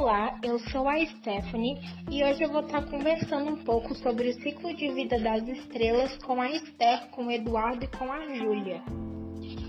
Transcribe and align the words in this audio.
Olá, 0.00 0.38
eu 0.44 0.60
sou 0.60 0.88
a 0.88 1.04
Stephanie 1.04 1.76
e 2.08 2.22
hoje 2.22 2.44
eu 2.44 2.52
vou 2.52 2.60
estar 2.60 2.88
conversando 2.88 3.50
um 3.50 3.64
pouco 3.64 3.96
sobre 3.96 4.28
o 4.28 4.34
ciclo 4.34 4.72
de 4.72 4.88
vida 4.92 5.18
das 5.18 5.46
estrelas 5.48 6.16
com 6.18 6.40
a 6.40 6.48
Esther, 6.48 7.10
com 7.10 7.26
o 7.26 7.30
Eduardo 7.32 7.84
e 7.84 7.88
com 7.88 8.04
a 8.04 8.32
Júlia. 8.32 8.80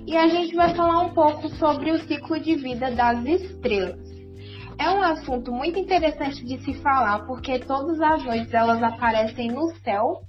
E 0.06 0.16
a 0.16 0.28
gente 0.28 0.56
vai 0.56 0.76
falar 0.76 1.02
um 1.02 1.16
pouco 1.16 1.50
sobre 1.56 1.90
o 1.90 1.98
ciclo 2.08 2.40
de 2.40 2.56
vida 2.58 2.92
das 2.92 3.26
estrelas. 3.26 4.08
É 4.78 4.92
um 4.92 5.02
assunto 5.02 5.52
muito 5.52 5.80
interessante 5.80 6.46
de 6.46 6.60
se 6.64 6.76
falar 6.76 7.26
porque 7.26 7.58
todas 7.58 8.00
as 8.00 8.24
noites 8.24 8.54
elas 8.54 8.84
aparecem 8.84 9.48
no 9.48 9.74
céu, 9.84 10.22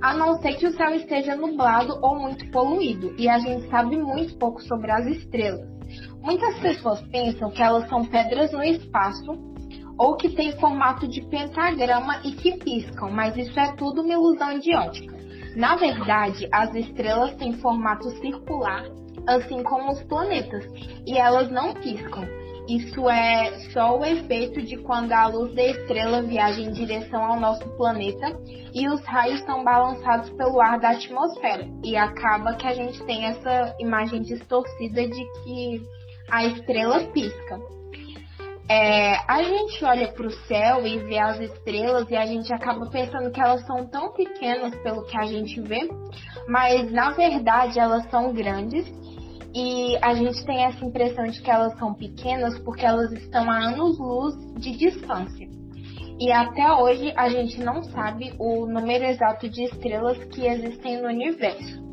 a 0.00 0.14
não 0.14 0.40
ser 0.40 0.54
que 0.54 0.68
o 0.68 0.72
céu 0.76 0.94
esteja 0.94 1.34
nublado 1.34 1.98
ou 2.00 2.16
muito 2.16 2.48
poluído, 2.52 3.12
e 3.18 3.28
a 3.28 3.40
gente 3.40 3.68
sabe 3.68 3.96
muito 3.96 4.38
pouco 4.38 4.62
sobre 4.62 4.92
as 4.92 5.04
estrelas. 5.04 5.77
Muitas 6.22 6.58
pessoas 6.58 7.00
pensam 7.08 7.50
que 7.50 7.62
elas 7.62 7.88
são 7.88 8.04
pedras 8.04 8.52
no 8.52 8.62
espaço 8.62 9.32
ou 9.98 10.16
que 10.16 10.28
têm 10.30 10.52
formato 10.58 11.08
de 11.08 11.22
pentagrama 11.22 12.20
e 12.24 12.32
que 12.32 12.56
piscam, 12.58 13.10
mas 13.10 13.36
isso 13.36 13.58
é 13.58 13.72
tudo 13.72 14.02
uma 14.02 14.12
ilusão 14.12 14.58
de 14.58 14.74
ótica. 14.74 15.16
Na 15.56 15.74
verdade, 15.76 16.48
as 16.52 16.72
estrelas 16.74 17.34
têm 17.34 17.54
formato 17.54 18.08
circular, 18.20 18.84
assim 19.26 19.62
como 19.62 19.90
os 19.90 20.02
planetas, 20.04 20.64
e 21.06 21.18
elas 21.18 21.50
não 21.50 21.74
piscam. 21.74 22.26
Isso 22.68 23.08
é 23.08 23.58
só 23.72 23.98
o 23.98 24.04
efeito 24.04 24.60
de 24.60 24.76
quando 24.76 25.10
a 25.12 25.26
luz 25.26 25.54
da 25.54 25.64
estrela 25.64 26.22
viaja 26.22 26.60
em 26.60 26.70
direção 26.70 27.24
ao 27.24 27.40
nosso 27.40 27.66
planeta 27.78 28.38
e 28.74 28.86
os 28.86 29.02
raios 29.06 29.40
são 29.40 29.64
balançados 29.64 30.28
pelo 30.30 30.60
ar 30.60 30.78
da 30.78 30.90
atmosfera. 30.90 31.66
E 31.82 31.96
acaba 31.96 32.54
que 32.56 32.66
a 32.66 32.74
gente 32.74 33.02
tem 33.04 33.24
essa 33.24 33.74
imagem 33.80 34.20
distorcida 34.20 35.08
de 35.08 35.24
que 35.42 35.82
a 36.30 36.44
estrela 36.46 37.00
pisca. 37.12 37.58
É, 38.70 39.16
a 39.26 39.42
gente 39.42 39.82
olha 39.82 40.12
para 40.12 40.26
o 40.26 40.30
céu 40.30 40.86
e 40.86 40.98
vê 40.98 41.18
as 41.18 41.40
estrelas 41.40 42.08
e 42.10 42.16
a 42.16 42.26
gente 42.26 42.52
acaba 42.52 42.90
pensando 42.90 43.30
que 43.30 43.40
elas 43.40 43.66
são 43.66 43.86
tão 43.86 44.12
pequenas 44.12 44.74
pelo 44.82 45.06
que 45.06 45.16
a 45.18 45.24
gente 45.24 45.58
vê, 45.62 45.88
mas 46.46 46.92
na 46.92 47.10
verdade 47.12 47.80
elas 47.80 48.08
são 48.10 48.34
grandes 48.34 48.86
e 49.54 49.96
a 50.02 50.12
gente 50.12 50.44
tem 50.44 50.64
essa 50.64 50.84
impressão 50.84 51.24
de 51.24 51.40
que 51.40 51.50
elas 51.50 51.78
são 51.78 51.94
pequenas 51.94 52.58
porque 52.58 52.84
elas 52.84 53.10
estão 53.12 53.50
a 53.50 53.56
anos-luz 53.68 54.34
de 54.60 54.76
distância. 54.76 55.48
E 56.20 56.30
até 56.30 56.70
hoje 56.70 57.10
a 57.16 57.30
gente 57.30 57.58
não 57.60 57.82
sabe 57.84 58.34
o 58.38 58.66
número 58.66 59.04
exato 59.04 59.48
de 59.48 59.64
estrelas 59.64 60.22
que 60.24 60.46
existem 60.46 61.00
no 61.00 61.08
universo. 61.08 61.87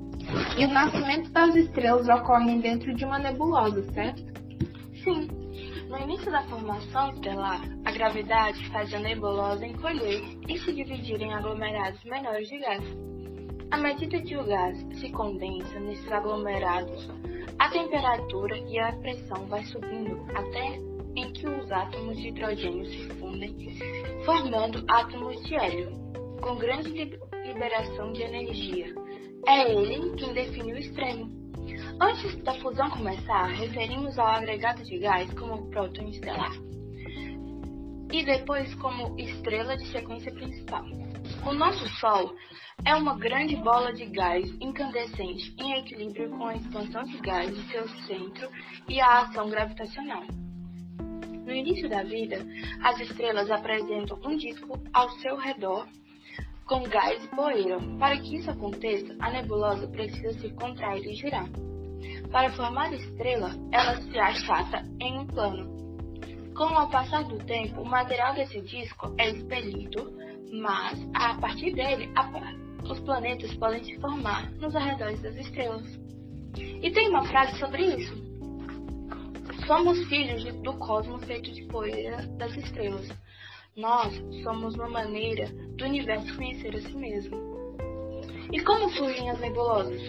E 0.58 0.66
o 0.66 0.70
nascimento 0.70 1.30
das 1.32 1.56
estrelas 1.56 2.08
ocorre 2.08 2.60
dentro 2.62 2.94
de 2.94 3.06
uma 3.06 3.20
nebulosa, 3.20 3.84
certo? 3.94 4.24
Sim. 5.04 5.28
No 5.90 6.00
início 6.00 6.32
da 6.32 6.42
formação 6.44 7.12
estelar, 7.12 7.62
a 7.86 7.92
gravidade 7.92 8.68
faz 8.70 8.94
a 8.94 9.00
nebulosa 9.00 9.66
encolher 9.66 10.24
e 10.48 10.58
se 10.58 10.74
dividir 10.74 11.22
em 11.22 11.34
aglomerados 11.34 12.04
menores 12.06 12.48
de 12.50 12.58
gás. 12.58 12.84
À 13.72 13.78
medida 13.78 14.22
que 14.22 14.36
o 14.36 14.44
gás 14.46 14.78
se 15.00 15.12
condensa 15.12 15.80
nesses 15.80 16.12
aglomerados, 16.12 17.10
a 17.60 17.70
temperatura 17.70 18.58
e 18.58 18.80
a 18.80 18.94
pressão 18.94 19.46
vai 19.48 19.64
subindo 19.66 20.20
até 20.34 20.80
em 21.16 21.32
que 21.32 21.48
os 21.48 21.72
átomos 21.72 22.18
de 22.18 22.30
hidrogênio 22.30 22.86
se 22.86 23.10
fundem, 23.20 23.56
formando 24.26 24.84
átomos 24.88 25.42
de 25.44 25.56
hélio, 25.56 25.92
com 26.42 26.56
grande 26.56 27.20
liberação 27.46 28.12
de 28.12 28.24
energia. 28.24 29.05
É 29.48 29.72
ele 29.72 30.16
quem 30.16 30.34
define 30.34 30.74
o 30.74 30.78
extremo. 30.78 31.32
Antes 32.02 32.36
da 32.44 32.54
fusão 32.56 32.90
começar, 32.90 33.46
referimos 33.46 34.18
ao 34.18 34.28
agregado 34.28 34.84
de 34.84 34.98
gás 34.98 35.32
como 35.34 35.70
próton 35.70 36.10
estelar 36.10 36.52
e 38.12 38.24
depois 38.24 38.74
como 38.76 39.18
estrela 39.20 39.78
de 39.78 39.86
sequência 39.88 40.32
principal. 40.34 40.84
O 41.46 41.54
nosso 41.54 41.88
Sol 42.00 42.34
é 42.86 42.96
uma 42.96 43.18
grande 43.18 43.56
bola 43.58 43.94
de 43.94 44.06
gás 44.06 44.50
incandescente 44.62 45.54
em 45.60 45.74
equilíbrio 45.74 46.30
com 46.32 46.48
a 46.48 46.56
expansão 46.56 47.04
de 47.04 47.18
gás 47.20 47.50
em 47.50 47.64
seu 47.70 47.88
centro 48.08 48.50
e 48.88 49.00
a 49.00 49.22
ação 49.22 49.50
gravitacional. 49.50 50.24
No 51.46 51.54
início 51.54 51.88
da 51.88 52.04
vida, 52.04 52.46
as 52.84 53.00
estrelas 53.00 53.52
apresentam 53.52 54.20
um 54.24 54.36
disco 54.38 54.80
ao 54.94 55.10
seu 55.20 55.36
redor 55.38 55.88
com 56.66 56.84
gás 56.84 57.24
e 57.24 57.28
poeira. 57.30 57.80
Para 58.00 58.18
que 58.18 58.38
isso 58.38 58.50
aconteça, 58.50 59.16
a 59.20 59.32
nebulosa 59.32 59.88
precisa 59.88 60.34
se 60.40 60.50
contrair 60.52 61.06
e 61.06 61.16
girar. 61.16 61.48
Para 62.32 62.52
formar 62.52 62.88
a 62.88 62.96
estrela, 62.96 63.52
ela 63.72 64.02
se 64.02 64.18
achata 64.18 64.84
em 65.00 65.20
um 65.20 65.26
plano. 65.28 65.76
Com 66.56 66.66
o 66.66 66.90
passar 66.90 67.24
do 67.26 67.38
tempo, 67.40 67.82
o 67.82 67.86
material 67.86 68.34
desse 68.34 68.62
disco 68.62 69.14
é 69.18 69.30
expelido, 69.30 70.14
mas 70.54 71.06
a 71.14 71.36
partir 71.36 71.74
dele, 71.74 72.10
os 72.90 73.00
planetas 73.02 73.54
podem 73.56 73.84
se 73.84 74.00
formar 74.00 74.50
nos 74.54 74.76
arredores 74.76 75.22
das 75.22 75.36
estrelas. 75.36 75.86
E 76.58 76.90
tem 76.92 77.10
uma 77.10 77.26
frase 77.26 77.60
sobre 77.60 77.84
isso. 77.96 78.26
Somos 79.68 80.02
filhos 80.08 80.44
do 80.62 80.74
cosmos 80.78 81.24
feito 81.26 81.52
de 81.52 81.66
poeira 81.66 82.26
das 82.38 82.56
estrelas. 82.56 83.10
Nós 83.78 84.14
somos 84.42 84.74
uma 84.76 84.88
maneira 84.88 85.50
do 85.76 85.84
universo 85.84 86.34
conhecer 86.38 86.74
a 86.74 86.80
si 86.80 86.96
mesmo. 86.96 87.36
E 88.54 88.64
como 88.64 88.90
surgem 88.92 89.30
as 89.30 89.38
nebulosas? 89.42 90.02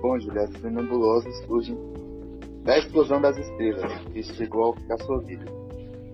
Bom, 0.00 0.16
Julia, 0.20 0.42
as 0.42 0.62
nebulosas 0.62 1.36
surgem 1.44 1.76
da 2.62 2.78
explosão 2.78 3.20
das 3.20 3.36
estrelas, 3.36 4.00
que 4.12 4.22
chegou 4.22 4.76
a 4.92 4.96
sua 4.98 5.18
vida. 5.22 5.44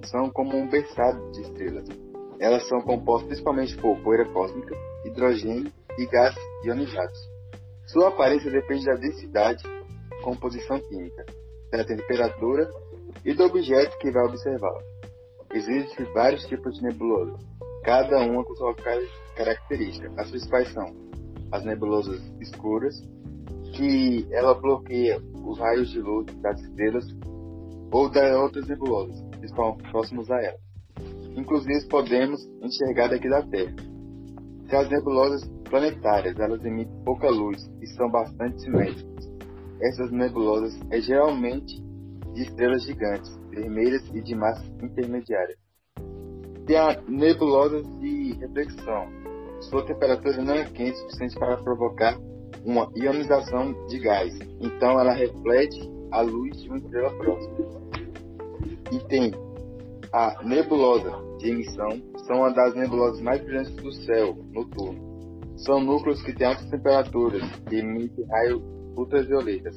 São 0.04 0.30
como 0.30 0.56
um 0.56 0.70
berçário 0.70 1.30
de 1.32 1.42
estrelas. 1.42 1.86
Elas 2.40 2.66
são 2.66 2.80
compostas 2.80 3.28
principalmente 3.28 3.76
por 3.76 4.00
poeira 4.00 4.24
cósmica, 4.32 4.74
hidrogênio 5.04 5.70
e 5.98 6.06
gás 6.06 6.34
ionizados. 6.64 7.18
Sua 7.88 8.08
aparência 8.08 8.50
depende 8.50 8.86
da 8.86 8.94
densidade, 8.94 9.64
composição 10.24 10.80
química, 10.80 11.26
da 11.70 11.84
temperatura 11.84 12.70
e 13.22 13.34
do 13.34 13.44
objeto 13.44 13.98
que 13.98 14.10
vai 14.10 14.24
observá-la. 14.24 14.97
Existem 15.52 16.04
vários 16.12 16.44
tipos 16.44 16.76
de 16.76 16.82
nebulosas, 16.82 17.40
cada 17.84 18.18
uma 18.20 18.44
com 18.44 18.54
sua 18.54 18.74
característica. 19.34 20.12
As 20.18 20.30
principais 20.30 20.70
são 20.72 20.94
as 21.50 21.64
nebulosas 21.64 22.20
escuras, 22.40 22.94
que 23.74 24.26
ela 24.30 24.54
bloqueia 24.54 25.18
os 25.44 25.58
raios 25.58 25.90
de 25.90 26.00
luz 26.00 26.26
das 26.42 26.60
estrelas 26.60 27.06
ou 27.90 28.10
das 28.10 28.36
outras 28.36 28.66
nebulosas 28.68 29.18
que 29.38 29.46
estão 29.46 29.76
próximos 29.90 30.30
a 30.30 30.42
ela. 30.42 30.58
Inclusive 31.34 31.86
podemos 31.88 32.44
enxergar 32.62 33.08
daqui 33.08 33.28
da 33.28 33.42
Terra. 33.42 33.74
Se 34.68 34.76
as 34.76 34.90
nebulosas 34.90 35.48
planetárias 35.70 36.38
elas 36.38 36.62
emitem 36.64 37.04
pouca 37.04 37.30
luz 37.30 37.70
e 37.80 37.86
são 37.94 38.10
bastante 38.10 38.60
simétricas, 38.60 39.30
essas 39.80 40.10
nebulosas 40.10 40.78
é 40.90 41.00
geralmente 41.00 41.80
de 42.34 42.42
estrelas 42.42 42.82
gigantes, 42.82 43.37
vermelhas 43.58 44.02
e 44.14 44.20
de 44.20 44.34
massa 44.34 44.64
intermediária. 44.82 45.56
Tem 46.66 46.76
a 46.76 47.00
nebulosa 47.08 47.82
de 47.82 48.34
reflexão. 48.34 49.08
Sua 49.62 49.84
temperatura 49.84 50.42
não 50.42 50.54
é 50.54 50.64
quente 50.64 50.92
o 50.92 51.02
suficiente 51.02 51.38
para 51.38 51.56
provocar 51.56 52.16
uma 52.64 52.90
ionização 52.94 53.72
de 53.86 53.98
gás, 53.98 54.32
então 54.60 55.00
ela 55.00 55.12
reflete 55.12 55.80
a 56.12 56.20
luz 56.20 56.62
de 56.62 56.68
uma 56.68 56.78
estrela 56.78 57.10
próxima. 57.18 57.56
E 58.92 58.98
tem 59.08 59.32
a 60.12 60.42
nebulosa 60.44 61.12
de 61.38 61.50
emissão, 61.50 62.00
são 62.26 62.38
uma 62.38 62.52
das 62.52 62.74
nebulosas 62.74 63.20
mais 63.20 63.42
brilhantes 63.42 63.74
do 63.76 63.92
céu 63.92 64.36
noturno. 64.52 65.08
São 65.56 65.80
núcleos 65.80 66.22
que 66.22 66.32
têm 66.32 66.46
altas 66.46 66.70
temperaturas 66.70 67.42
e 67.70 67.76
emitem 67.76 68.24
raios 68.26 68.62
ultravioletas. 68.96 69.76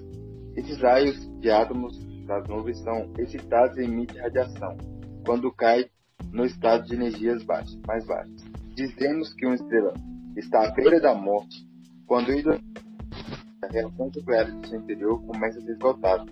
Esses 0.56 0.79
raios 0.79 1.17
de 1.39 1.50
átomos 1.50 1.97
das 2.31 2.48
nuvens 2.48 2.80
são 2.80 3.12
excitados 3.18 3.78
e 3.78 3.83
emitem 3.83 4.22
radiação 4.22 4.78
quando 5.25 5.51
cai 5.51 5.89
no 6.31 6.45
estado 6.45 6.86
de 6.86 6.95
energias 6.95 7.44
baixas, 7.44 7.78
mais 7.86 8.06
baixas. 8.06 8.42
Dizemos 8.74 9.33
que 9.33 9.45
uma 9.45 9.56
estrela 9.56 9.94
está 10.38 10.68
à 10.68 10.72
beira 10.72 11.00
da 11.01 11.13
morte 11.13 11.68
quando 12.07 12.31
a 12.31 13.68
reação 13.69 14.12
nuclear 14.16 14.50
do 14.50 14.68
seu 14.68 14.80
interior 14.80 15.22
começa 15.25 15.60
a 15.60 15.62
ser 15.62 15.72
esgotada. 15.72 16.25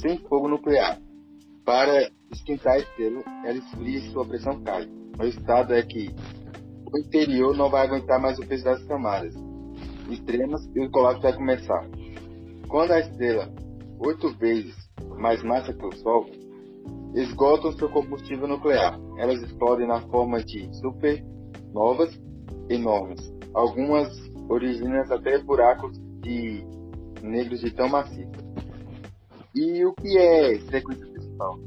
Sem 0.00 0.18
fogo 0.18 0.48
nuclear. 0.48 0.98
Para 1.64 2.10
esquentar 2.30 2.74
a 2.74 2.78
estrela, 2.78 3.22
ela 3.44 3.58
esfria 3.58 3.98
e 3.98 4.10
sua 4.10 4.26
pressão 4.26 4.62
cai. 4.62 4.86
O 5.18 5.24
estado 5.24 5.72
é 5.72 5.82
que 5.82 6.14
o 6.92 6.98
interior 6.98 7.56
não 7.56 7.70
vai 7.70 7.86
aguentar 7.86 8.20
mais 8.20 8.38
o 8.38 8.46
peso 8.46 8.64
das 8.64 8.84
camadas 8.84 9.34
extremas 10.10 10.68
e 10.74 10.80
o 10.80 10.90
colapso 10.90 11.22
vai 11.22 11.32
começar. 11.32 11.88
Quando 12.68 12.92
a 12.92 13.00
estrela, 13.00 13.50
oito 13.98 14.28
vezes 14.36 14.74
mais 15.18 15.42
massa 15.42 15.72
que 15.72 15.86
o 15.86 15.92
Sol, 15.96 16.26
esgotam 17.14 17.72
seu 17.72 17.88
combustível 17.88 18.46
nuclear. 18.46 18.98
Elas 19.16 19.42
explodem 19.42 19.86
na 19.86 20.00
forma 20.02 20.42
de 20.42 20.68
supernovas 20.76 22.20
enormes. 22.68 23.20
Algumas 23.54 24.08
originam 24.48 25.00
até 25.00 25.38
buracos 25.38 25.96
de 26.20 26.64
negros 27.22 27.60
de 27.60 27.70
tão 27.70 27.88
maciço. 27.88 28.32
E 29.54 29.84
o 29.84 29.94
que 29.94 30.18
é 30.18 30.58
sequência 30.70 31.06
principal? 31.06 31.58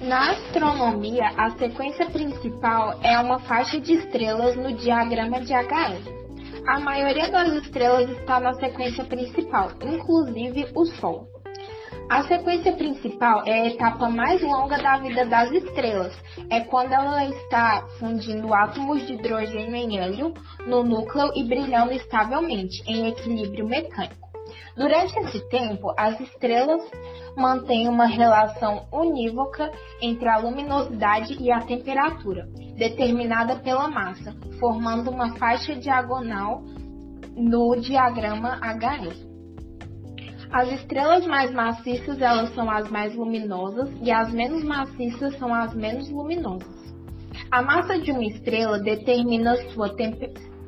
Na 0.00 0.30
astronomia, 0.30 1.28
a 1.36 1.50
sequência 1.58 2.08
principal 2.08 2.98
é 3.02 3.18
uma 3.18 3.40
faixa 3.40 3.80
de 3.80 3.94
estrelas 3.94 4.56
no 4.56 4.72
diagrama 4.72 5.40
de 5.40 5.52
HL. 5.52 6.17
A 6.68 6.78
maioria 6.78 7.30
das 7.30 7.48
estrelas 7.64 8.10
está 8.10 8.38
na 8.38 8.52
sequência 8.52 9.02
principal, 9.02 9.70
inclusive 9.80 10.70
o 10.74 10.84
Sol. 10.84 11.26
A 12.10 12.22
sequência 12.24 12.74
principal 12.74 13.42
é 13.46 13.62
a 13.62 13.66
etapa 13.68 14.10
mais 14.10 14.42
longa 14.42 14.76
da 14.76 14.98
vida 14.98 15.24
das 15.24 15.50
estrelas. 15.50 16.14
É 16.50 16.60
quando 16.60 16.92
ela 16.92 17.24
está 17.24 17.88
fundindo 17.98 18.52
átomos 18.52 19.06
de 19.06 19.14
hidrogênio 19.14 19.74
em 19.74 19.98
hélio 19.98 20.34
no 20.66 20.84
núcleo 20.84 21.32
e 21.34 21.42
brilhando 21.42 21.92
estavelmente, 21.92 22.82
em 22.86 23.08
equilíbrio 23.08 23.66
mecânico. 23.66 24.27
Durante 24.76 25.18
esse 25.20 25.48
tempo, 25.48 25.92
as 25.96 26.18
estrelas 26.20 26.82
mantêm 27.36 27.88
uma 27.88 28.06
relação 28.06 28.86
unívoca 28.92 29.70
entre 30.00 30.28
a 30.28 30.38
luminosidade 30.38 31.36
e 31.40 31.50
a 31.50 31.60
temperatura, 31.60 32.48
determinada 32.76 33.56
pela 33.56 33.88
massa, 33.88 34.34
formando 34.58 35.10
uma 35.10 35.36
faixa 35.36 35.74
diagonal 35.74 36.62
no 37.36 37.76
diagrama 37.76 38.58
HL. 38.62 39.28
As 40.50 40.72
estrelas 40.72 41.26
mais 41.26 41.52
maciças 41.52 42.20
elas 42.20 42.54
são 42.54 42.70
as 42.70 42.90
mais 42.90 43.14
luminosas 43.14 43.90
e 44.00 44.10
as 44.10 44.32
menos 44.32 44.64
maciças 44.64 45.36
são 45.38 45.52
as 45.52 45.74
menos 45.74 46.10
luminosas. 46.10 46.78
A 47.50 47.62
massa 47.62 47.98
de 47.98 48.10
uma 48.10 48.24
estrela 48.24 48.78
determina 48.78 49.56
sua 49.72 49.94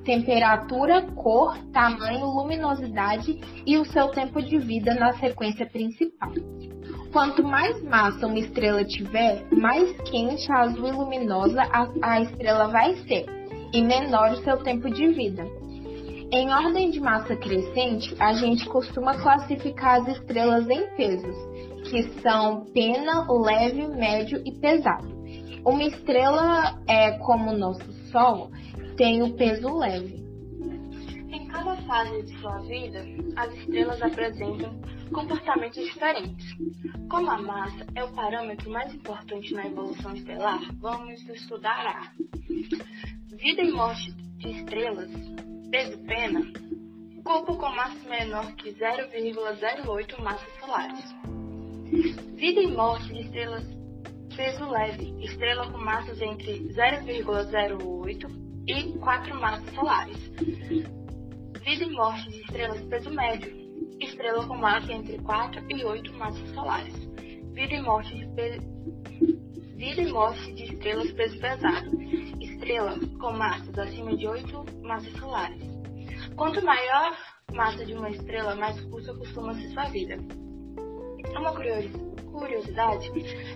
temperatura 0.05 1.03
cor, 1.15 1.57
tamanho, 1.73 2.27
luminosidade 2.27 3.39
e 3.67 3.77
o 3.77 3.85
seu 3.85 4.09
tempo 4.09 4.41
de 4.43 4.59
vida 4.59 4.95
na 4.95 5.13
sequência 5.15 5.67
principal. 5.67 6.33
Quanto 7.13 7.43
mais 7.43 7.83
massa 7.83 8.27
uma 8.27 8.39
estrela 8.39 8.85
tiver, 8.85 9.45
mais 9.51 9.91
quente, 10.03 10.51
azul 10.53 10.87
e 10.87 10.93
luminosa 10.93 11.63
a, 11.63 11.89
a 12.03 12.21
estrela 12.21 12.69
vai 12.69 12.95
ser, 13.07 13.27
e 13.73 13.83
menor 13.83 14.33
o 14.33 14.43
seu 14.43 14.59
tempo 14.59 14.89
de 14.89 15.09
vida. 15.09 15.45
Em 16.33 16.49
ordem 16.49 16.91
de 16.91 17.01
massa 17.01 17.35
crescente, 17.35 18.15
a 18.21 18.33
gente 18.35 18.65
costuma 18.67 19.21
classificar 19.21 20.01
as 20.01 20.17
estrelas 20.17 20.69
em 20.71 20.87
pesos, 20.95 21.37
que 21.91 22.05
são 22.21 22.67
pena, 22.73 23.27
leve, 23.29 23.89
médio 23.89 24.41
e 24.47 24.53
pesado. 24.53 25.09
Uma 25.65 25.83
estrela 25.83 26.79
é 26.87 27.19
como 27.19 27.51
o 27.51 27.59
nosso 27.59 27.93
Sol, 28.13 28.51
tem 29.01 29.23
o 29.23 29.33
peso 29.33 29.79
leve. 29.79 30.23
Em 31.33 31.47
cada 31.47 31.75
fase 31.87 32.23
de 32.23 32.39
sua 32.39 32.59
vida, 32.59 33.03
as 33.35 33.51
estrelas 33.55 34.03
apresentam 34.03 34.79
comportamentos 35.11 35.83
diferentes. 35.83 36.47
Como 37.09 37.31
a 37.31 37.41
massa 37.41 37.87
é 37.95 38.05
o 38.05 38.13
parâmetro 38.13 38.71
mais 38.71 38.93
importante 38.93 39.55
na 39.55 39.67
evolução 39.67 40.15
estelar, 40.15 40.61
vamos 40.75 41.19
estudar 41.31 41.87
a 41.87 42.13
vida 43.37 43.63
e 43.63 43.73
morte 43.73 44.13
de 44.13 44.51
estrelas, 44.51 45.11
peso 45.71 45.97
pena, 46.05 46.43
corpo 47.25 47.57
com 47.57 47.71
massa 47.71 48.07
menor 48.07 48.53
que 48.57 48.71
0,08 48.71 50.23
massas 50.23 50.61
solares. 50.61 51.17
Vida 52.37 52.61
e 52.61 52.67
morte 52.67 53.15
de 53.15 53.21
estrelas 53.23 53.65
peso 54.37 54.69
leve, 54.69 55.25
estrela 55.25 55.73
com 55.73 55.79
massas 55.79 56.21
entre 56.21 56.69
0,08 56.69 58.50
e 58.71 58.99
quatro 58.99 59.35
massas 59.41 59.75
solares. 59.75 60.17
Vida 61.65 61.85
e 61.85 61.91
morte 61.91 62.31
de 62.31 62.41
estrelas 62.41 62.81
peso 62.83 63.11
médio. 63.11 63.61
Estrela 64.01 64.47
com 64.47 64.57
massa 64.57 64.93
entre 64.93 65.19
4 65.19 65.65
e 65.69 65.85
8 65.85 66.13
massas 66.15 66.49
solares. 66.51 66.95
Vida 67.53 67.75
e 67.75 67.83
morte 67.83 68.17
de, 68.17 68.27
pe... 68.35 68.61
Vida 69.77 70.03
e 70.03 70.13
morte 70.13 70.53
de 70.55 70.65
estrelas 70.65 71.11
peso 71.13 71.39
pesado. 71.39 71.91
Estrela 72.41 72.99
com 73.19 73.33
massas 73.33 73.79
acima 73.79 74.17
de 74.17 74.27
8 74.27 74.65
massas 74.83 75.13
solares. 75.15 75.63
Quanto 76.37 76.65
maior 76.65 77.17
massa 77.53 77.85
de 77.85 77.95
uma 77.95 78.11
estrela, 78.11 78.55
mais 78.55 78.81
curta 78.83 79.15
costuma 79.15 79.55
ser 79.55 79.69
sua 79.71 79.85
vida. 79.85 80.17
Uma 81.37 81.55
curiosidade 81.55 82.10
curiosidade 82.31 83.11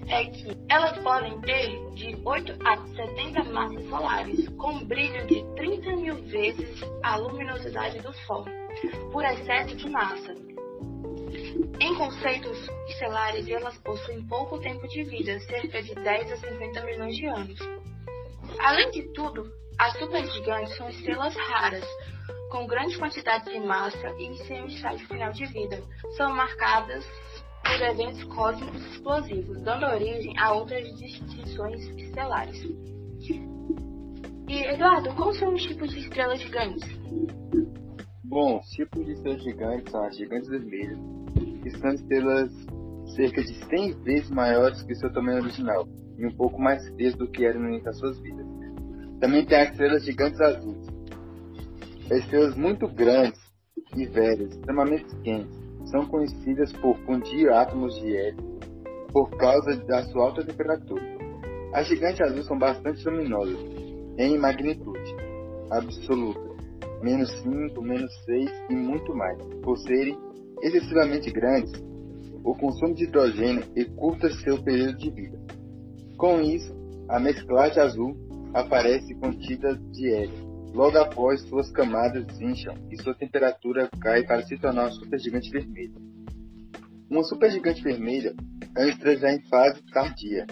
é 0.08 0.24
que 0.26 0.56
elas 0.68 0.98
podem 0.98 1.40
ter 1.40 1.90
de 1.94 2.16
8 2.24 2.52
a 2.64 2.76
70 2.76 3.44
massas 3.44 3.88
solares, 3.88 4.48
com 4.50 4.84
brilho 4.84 5.26
de 5.26 5.44
30 5.56 5.96
mil 5.96 6.16
vezes 6.22 6.82
a 7.02 7.16
luminosidade 7.16 8.00
do 8.00 8.12
Sol, 8.26 8.44
por 9.12 9.24
excesso 9.24 9.76
de 9.76 9.88
massa. 9.88 10.34
Em 11.80 11.94
conceitos 11.96 12.68
estelares, 12.88 13.48
elas 13.48 13.76
possuem 13.78 14.26
pouco 14.26 14.58
tempo 14.60 14.86
de 14.88 15.02
vida, 15.04 15.38
cerca 15.40 15.82
de 15.82 15.94
10 15.94 16.32
a 16.32 16.36
50 16.36 16.84
milhões 16.84 17.16
de 17.16 17.26
anos. 17.26 17.58
Além 18.60 18.90
de 18.90 19.02
tudo, 19.12 19.50
as 19.78 19.98
supergigantes 19.98 20.76
são 20.76 20.88
estrelas 20.88 21.34
raras, 21.34 21.84
com 22.50 22.66
grande 22.66 22.96
quantidade 22.96 23.50
de 23.50 23.58
massa 23.58 24.14
e 24.18 24.36
sem 24.46 24.62
um 24.62 24.66
estágio 24.66 25.06
final 25.08 25.32
de 25.32 25.44
vida. 25.46 25.82
São 26.16 26.32
marcadas 26.32 27.04
por 27.64 27.82
eventos 27.82 28.22
cósmicos 28.24 28.86
explosivos, 28.92 29.62
dando 29.62 29.86
origem 29.86 30.38
a 30.38 30.52
outras 30.52 30.86
distinções 30.98 31.80
estelares. 31.98 32.62
E, 34.48 34.64
Eduardo, 34.66 35.14
quais 35.14 35.38
são 35.38 35.54
os 35.54 35.62
tipos 35.62 35.90
de 35.90 36.00
estrelas 36.00 36.40
gigantes? 36.40 36.84
Bom, 38.22 38.60
os 38.60 38.68
tipos 38.68 39.04
de 39.04 39.12
estrelas 39.12 39.42
gigantes 39.42 39.90
são 39.90 40.04
as 40.04 40.16
gigantes 40.16 40.48
vermelhas, 40.48 40.98
que 41.62 41.70
são 41.70 41.92
estrelas 41.92 42.52
cerca 43.16 43.42
de 43.42 43.54
100 43.66 43.92
vezes 44.02 44.30
maiores 44.30 44.82
que 44.82 44.94
seu 44.94 45.12
tamanho 45.12 45.42
original 45.42 45.88
e 46.18 46.26
um 46.26 46.36
pouco 46.36 46.60
mais 46.60 46.86
frias 46.90 47.14
do 47.14 47.28
que 47.28 47.44
eram 47.44 47.60
no 47.60 47.68
início 47.68 47.84
das 47.84 47.98
suas 47.98 48.18
vidas. 48.20 48.46
Também 49.20 49.44
tem 49.44 49.58
as 49.58 49.70
estrelas 49.70 50.04
gigantes 50.04 50.40
azuis, 50.40 50.86
estrelas 52.10 52.56
muito 52.56 52.86
grandes 52.88 53.40
e 53.96 54.06
velhas, 54.06 54.50
extremamente 54.52 55.16
quentes, 55.22 55.63
são 55.86 56.06
conhecidas 56.06 56.72
por 56.74 56.96
fundir 57.00 57.50
átomos 57.50 57.94
de 58.00 58.16
hélio 58.16 58.54
por 59.12 59.30
causa 59.36 59.76
da 59.84 60.02
sua 60.04 60.24
alta 60.24 60.44
temperatura. 60.44 61.02
As 61.72 61.86
gigantes 61.86 62.20
azuis 62.20 62.46
são 62.46 62.58
bastante 62.58 63.08
luminosas 63.08 63.58
em 64.18 64.38
magnitude 64.38 65.16
absoluta, 65.70 66.40
menos 67.02 67.30
5, 67.42 67.80
menos 67.82 68.12
6 68.24 68.50
e 68.70 68.74
muito 68.74 69.14
mais. 69.14 69.38
Por 69.62 69.78
serem 69.78 70.18
excessivamente 70.62 71.30
grandes, 71.30 71.72
o 72.42 72.54
consumo 72.54 72.94
de 72.94 73.04
hidrogênio 73.04 73.64
encurta 73.76 74.28
seu 74.30 74.62
período 74.62 74.98
de 74.98 75.10
vida. 75.10 75.38
Com 76.16 76.40
isso, 76.40 76.74
a 77.08 77.18
mesclagem 77.18 77.82
azul 77.82 78.16
aparece 78.52 79.14
contida 79.14 79.76
de 79.92 80.12
hélio 80.12 80.43
Logo 80.74 80.98
após, 80.98 81.40
suas 81.42 81.70
camadas 81.70 82.40
incham 82.40 82.74
e 82.90 83.00
sua 83.00 83.14
temperatura 83.14 83.88
cai 84.00 84.24
para 84.24 84.42
se 84.42 84.58
tornar 84.58 84.86
uma 84.86 84.90
supergigante 84.90 85.48
vermelha. 85.48 85.94
Uma 87.08 87.22
supergigante 87.22 87.80
vermelha 87.80 88.34
é 88.76 88.80
uma 88.80 88.90
estrela 88.90 89.16
já 89.16 89.32
em 89.32 89.40
fase 89.42 89.80
tardia, 89.92 90.46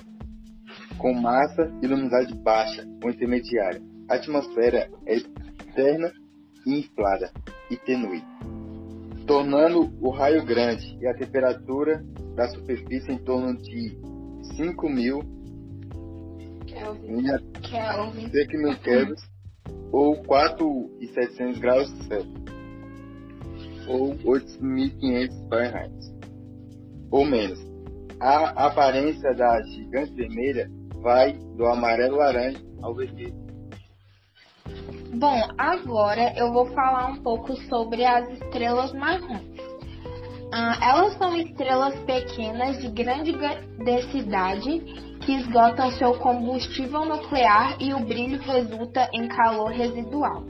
com 0.97 1.13
massa 1.13 1.65
e 1.83 1.89
luminosidade 1.89 2.37
baixa 2.37 2.87
ou 3.03 3.11
intermediária. 3.11 3.83
A 4.09 4.15
atmosfera 4.15 4.89
é 5.07 5.17
externa 5.17 6.13
e 6.65 6.79
inflada 6.79 7.33
e 7.69 7.77
tenue, 7.77 8.23
tornando 9.27 9.93
o 10.01 10.11
raio 10.11 10.45
grande 10.45 10.97
e 11.01 11.07
a 11.09 11.15
temperatura 11.15 12.01
da 12.37 12.49
superfície 12.49 13.11
em 13.11 13.19
torno 13.19 13.57
de 13.61 13.99
5.000 14.57 15.43
Kelvin. 16.65 17.25
Kelvin. 17.61 18.31
Kelvin 18.31 19.32
ou 19.93 20.17
4.700 20.23 21.61
graus 21.61 21.89
Celsius, 22.09 22.43
ou 23.87 24.15
8.500 24.17 25.49
Fahrenheit, 25.49 25.93
ou 27.11 27.25
menos. 27.25 27.61
A 28.19 28.67
aparência 28.67 29.35
da 29.35 29.61
gigante 29.63 30.13
vermelha 30.15 30.71
vai 31.03 31.33
do 31.57 31.67
amarelo 31.67 32.17
laranja 32.17 32.63
ao 32.81 32.95
vermelho. 32.95 33.35
Bom, 35.15 35.41
agora 35.59 36.33
eu 36.37 36.53
vou 36.53 36.67
falar 36.73 37.09
um 37.09 37.23
pouco 37.23 37.55
sobre 37.69 38.05
as 38.05 38.29
estrelas 38.31 38.93
marrons. 38.95 39.43
Ah, 40.55 40.79
elas 40.83 41.19
são 41.19 41.37
estrelas 41.37 41.99
pequenas 42.01 42.81
de 42.81 42.89
grande 42.89 43.33
densidade 43.85 45.12
que 45.25 45.33
esgotam 45.33 45.91
seu 45.93 46.15
combustível 46.19 47.05
nuclear 47.05 47.77
e 47.81 47.95
o 47.95 48.01
brilho 48.01 48.41
resulta 48.41 49.09
em 49.13 49.29
calor 49.29 49.71
residual. 49.71 50.45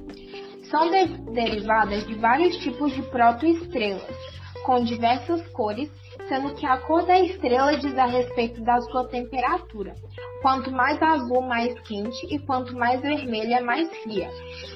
São 0.70 0.90
de 0.90 1.06
derivadas 1.32 2.06
de 2.06 2.14
vários 2.14 2.56
tipos 2.58 2.92
de 2.94 3.02
protoestrelas, 3.02 4.16
com 4.64 4.82
diversas 4.82 5.46
cores, 5.48 5.90
sendo 6.28 6.54
que 6.54 6.64
a 6.64 6.78
cor 6.78 7.04
da 7.04 7.20
estrela 7.20 7.76
diz 7.76 7.96
a 7.98 8.06
respeito 8.06 8.62
da 8.62 8.80
sua 8.80 9.06
temperatura. 9.08 9.94
Quanto 10.40 10.70
mais 10.70 11.00
azul, 11.02 11.42
mais 11.42 11.78
quente, 11.80 12.34
e 12.34 12.38
quanto 12.38 12.74
mais 12.74 13.00
vermelha, 13.00 13.62
mais 13.62 13.88
fria. 14.02 14.30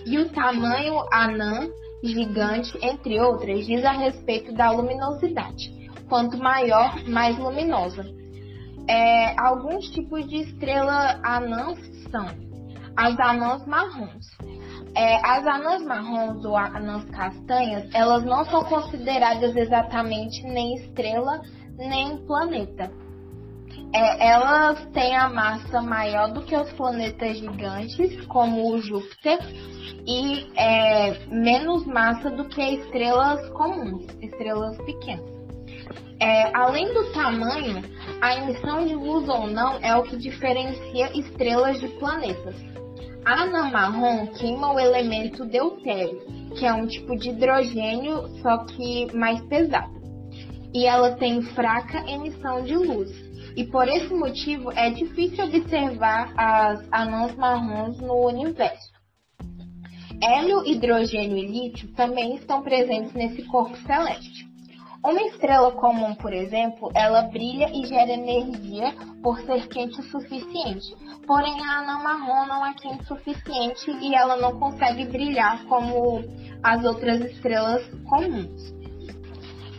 E 0.05 0.19
o 0.19 0.29
tamanho 0.29 1.03
anã, 1.11 1.67
gigante, 2.05 2.79
entre 2.83 3.19
outras, 3.21 3.67
diz 3.67 3.85
a 3.85 3.93
respeito 3.93 4.53
da 4.53 4.71
luminosidade. 4.71 5.75
Quanto 6.09 6.37
maior, 6.37 7.03
mais 7.09 7.39
luminosa. 7.39 8.05
É, 8.89 9.39
alguns 9.41 9.89
tipos 9.91 10.27
de 10.29 10.43
estrela 10.43 11.21
anãs 11.25 11.79
são 12.11 12.27
as 12.97 13.19
anãs 13.19 13.67
marrons. 13.67 14.27
É, 14.95 15.17
as 15.27 15.47
anãs 15.47 15.85
marrons 15.85 16.45
ou 16.45 16.57
anãs 16.57 17.05
castanhas, 17.11 17.93
elas 17.93 18.25
não 18.25 18.45
são 18.47 18.65
consideradas 18.65 19.55
exatamente 19.55 20.43
nem 20.43 20.77
estrela 20.77 21.43
nem 21.77 22.17
planeta. 22.27 22.91
É, 23.93 24.29
elas 24.29 24.85
têm 24.93 25.15
a 25.17 25.29
massa 25.29 25.83
maior 25.83 26.33
do 26.33 26.43
que 26.43 26.57
os 26.57 26.73
planetas 26.73 27.39
gigantes, 27.39 28.25
como 28.27 28.73
o 28.73 28.79
Júpiter, 28.79 29.39
e 30.07 30.51
é, 30.57 31.27
menos 31.27 31.85
massa 31.87 32.31
do 32.31 32.47
que 32.47 32.63
estrelas 32.63 33.49
comuns, 33.51 34.07
estrelas 34.21 34.77
pequenas. 34.79 35.36
É, 36.19 36.51
além 36.57 36.93
do 36.95 37.13
tamanho, 37.13 37.83
a 38.23 38.37
emissão 38.37 38.87
de 38.87 38.95
luz 38.95 39.29
ou 39.29 39.47
não 39.47 39.79
é 39.83 39.95
o 39.97 40.03
que 40.03 40.17
diferencia 40.17 41.11
estrelas 41.19 41.79
de 41.79 41.89
planetas. 41.89 42.57
A 43.25 43.43
anã 43.43 43.71
marrom 43.71 44.27
queima 44.29 44.73
o 44.73 44.79
elemento 44.79 45.45
deutério, 45.45 46.21
que 46.57 46.65
é 46.65 46.73
um 46.73 46.87
tipo 46.87 47.17
de 47.17 47.31
hidrogênio, 47.31 48.29
só 48.41 48.65
que 48.65 49.15
mais 49.15 49.41
pesado. 49.43 49.95
E 50.73 50.87
ela 50.87 51.17
tem 51.17 51.43
fraca 51.43 51.99
emissão 52.09 52.63
de 52.63 52.77
luz. 52.77 53.11
E 53.57 53.65
por 53.65 53.89
esse 53.89 54.15
motivo 54.15 54.71
é 54.73 54.91
difícil 54.91 55.45
observar 55.45 56.33
as 56.37 56.87
anãs 56.93 57.35
marrons 57.37 57.99
no 58.01 58.27
universo. 58.27 58.93
Hélio, 60.23 60.67
hidrogênio 60.67 61.37
e 61.37 61.47
lítio 61.47 61.93
também 61.95 62.37
estão 62.37 62.63
presentes 62.63 63.13
nesse 63.13 63.43
corpo 63.45 63.77
celeste. 63.79 64.46
Uma 65.07 65.23
estrela 65.23 65.71
comum, 65.71 66.17
por 66.17 66.33
exemplo, 66.33 66.91
ela 66.93 67.23
brilha 67.23 67.71
e 67.73 67.87
gera 67.87 68.11
energia 68.11 68.93
por 69.23 69.39
ser 69.43 69.69
quente 69.69 70.01
o 70.01 70.03
suficiente. 70.03 70.97
Porém, 71.25 71.65
a 71.65 71.79
anã 71.79 72.03
marrom 72.03 72.45
não 72.47 72.67
é 72.67 72.75
quente 72.75 73.05
o 73.05 73.07
suficiente 73.07 73.89
e 74.03 74.13
ela 74.17 74.37
não 74.37 74.59
consegue 74.59 75.05
brilhar 75.05 75.65
como 75.67 76.25
as 76.61 76.85
outras 76.85 77.21
estrelas 77.21 77.89
comuns. 78.09 78.75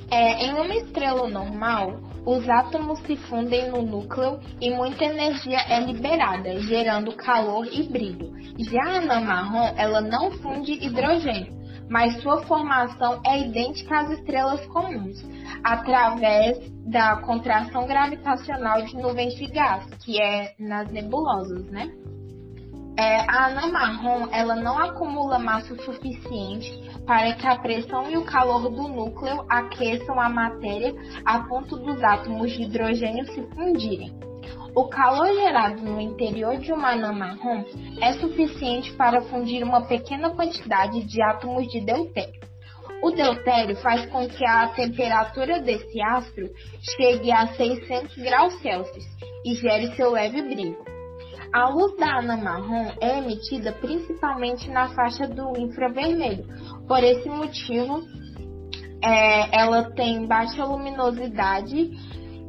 É, 0.10 0.46
em 0.46 0.54
uma 0.54 0.76
estrela 0.76 1.28
normal, 1.28 2.00
os 2.26 2.48
átomos 2.48 2.98
se 3.00 3.18
fundem 3.18 3.70
no 3.70 3.82
núcleo 3.82 4.40
e 4.62 4.70
muita 4.70 5.04
energia 5.04 5.60
é 5.68 5.82
liberada, 5.82 6.58
gerando 6.62 7.14
calor 7.18 7.68
e 7.70 7.84
brilho. 7.84 8.32
Já 8.60 8.82
a 8.82 8.98
anã 9.00 9.20
marrom, 9.20 9.74
ela 9.76 10.00
não 10.00 10.32
funde 10.32 10.72
hidrogênio, 10.72 11.54
mas 11.90 12.22
sua 12.22 12.42
formação 12.44 13.22
é 13.26 13.40
idêntica 13.40 14.00
às 14.00 14.12
estrelas 14.12 14.66
comuns, 14.68 15.24
através 15.64 16.70
da 16.84 17.18
contração 17.18 17.86
gravitacional 17.86 18.82
de 18.84 18.96
nuvens 18.96 19.36
de 19.36 19.48
gás, 19.48 19.86
que 20.04 20.22
é 20.22 20.54
nas 20.60 20.92
nebulosas, 20.92 21.66
né? 21.66 21.92
É, 23.00 23.20
a 23.30 23.46
anã 23.46 23.72
marrom 23.72 24.28
ela 24.32 24.56
não 24.56 24.78
acumula 24.80 25.38
massa 25.38 25.76
suficiente 25.84 26.74
para 27.06 27.34
que 27.36 27.46
a 27.46 27.60
pressão 27.60 28.10
e 28.10 28.18
o 28.18 28.26
calor 28.26 28.72
do 28.72 28.88
núcleo 28.88 29.46
aqueçam 29.48 30.20
a 30.20 30.28
matéria 30.28 30.96
a 31.24 31.42
ponto 31.42 31.78
dos 31.78 32.04
átomos 32.04 32.52
de 32.52 32.64
hidrogênio 32.64 33.24
se 33.28 33.44
fundirem. 33.54 34.27
O 34.78 34.88
calor 34.90 35.34
gerado 35.34 35.82
no 35.82 36.00
interior 36.00 36.56
de 36.58 36.72
uma 36.72 36.92
anã 36.92 37.12
marrom 37.12 37.66
é 38.00 38.14
suficiente 38.14 38.94
para 38.94 39.22
fundir 39.22 39.64
uma 39.64 39.88
pequena 39.88 40.30
quantidade 40.30 41.04
de 41.04 41.20
átomos 41.20 41.68
de 41.72 41.82
deutério. 41.82 42.40
O 43.02 43.10
deutério 43.10 43.76
faz 43.78 44.06
com 44.12 44.28
que 44.28 44.46
a 44.46 44.68
temperatura 44.68 45.60
desse 45.62 46.00
astro 46.00 46.48
chegue 46.96 47.32
a 47.32 47.48
600 47.48 48.18
graus 48.18 48.54
Celsius 48.62 49.04
e 49.44 49.56
gere 49.56 49.96
seu 49.96 50.12
leve 50.12 50.44
brilho. 50.44 50.78
A 51.52 51.70
luz 51.70 51.98
da 51.98 52.20
anã 52.20 52.38
marrom 52.38 52.92
é 53.02 53.18
emitida 53.18 53.72
principalmente 53.82 54.70
na 54.70 54.90
faixa 54.90 55.28
do 55.28 55.58
infravermelho. 55.58 56.46
Por 56.88 57.04
esse 57.04 57.28
motivo, 57.28 58.04
é, 59.04 59.60
ela 59.60 59.90
tem 59.96 60.28
baixa 60.28 60.64
luminosidade 60.64 61.90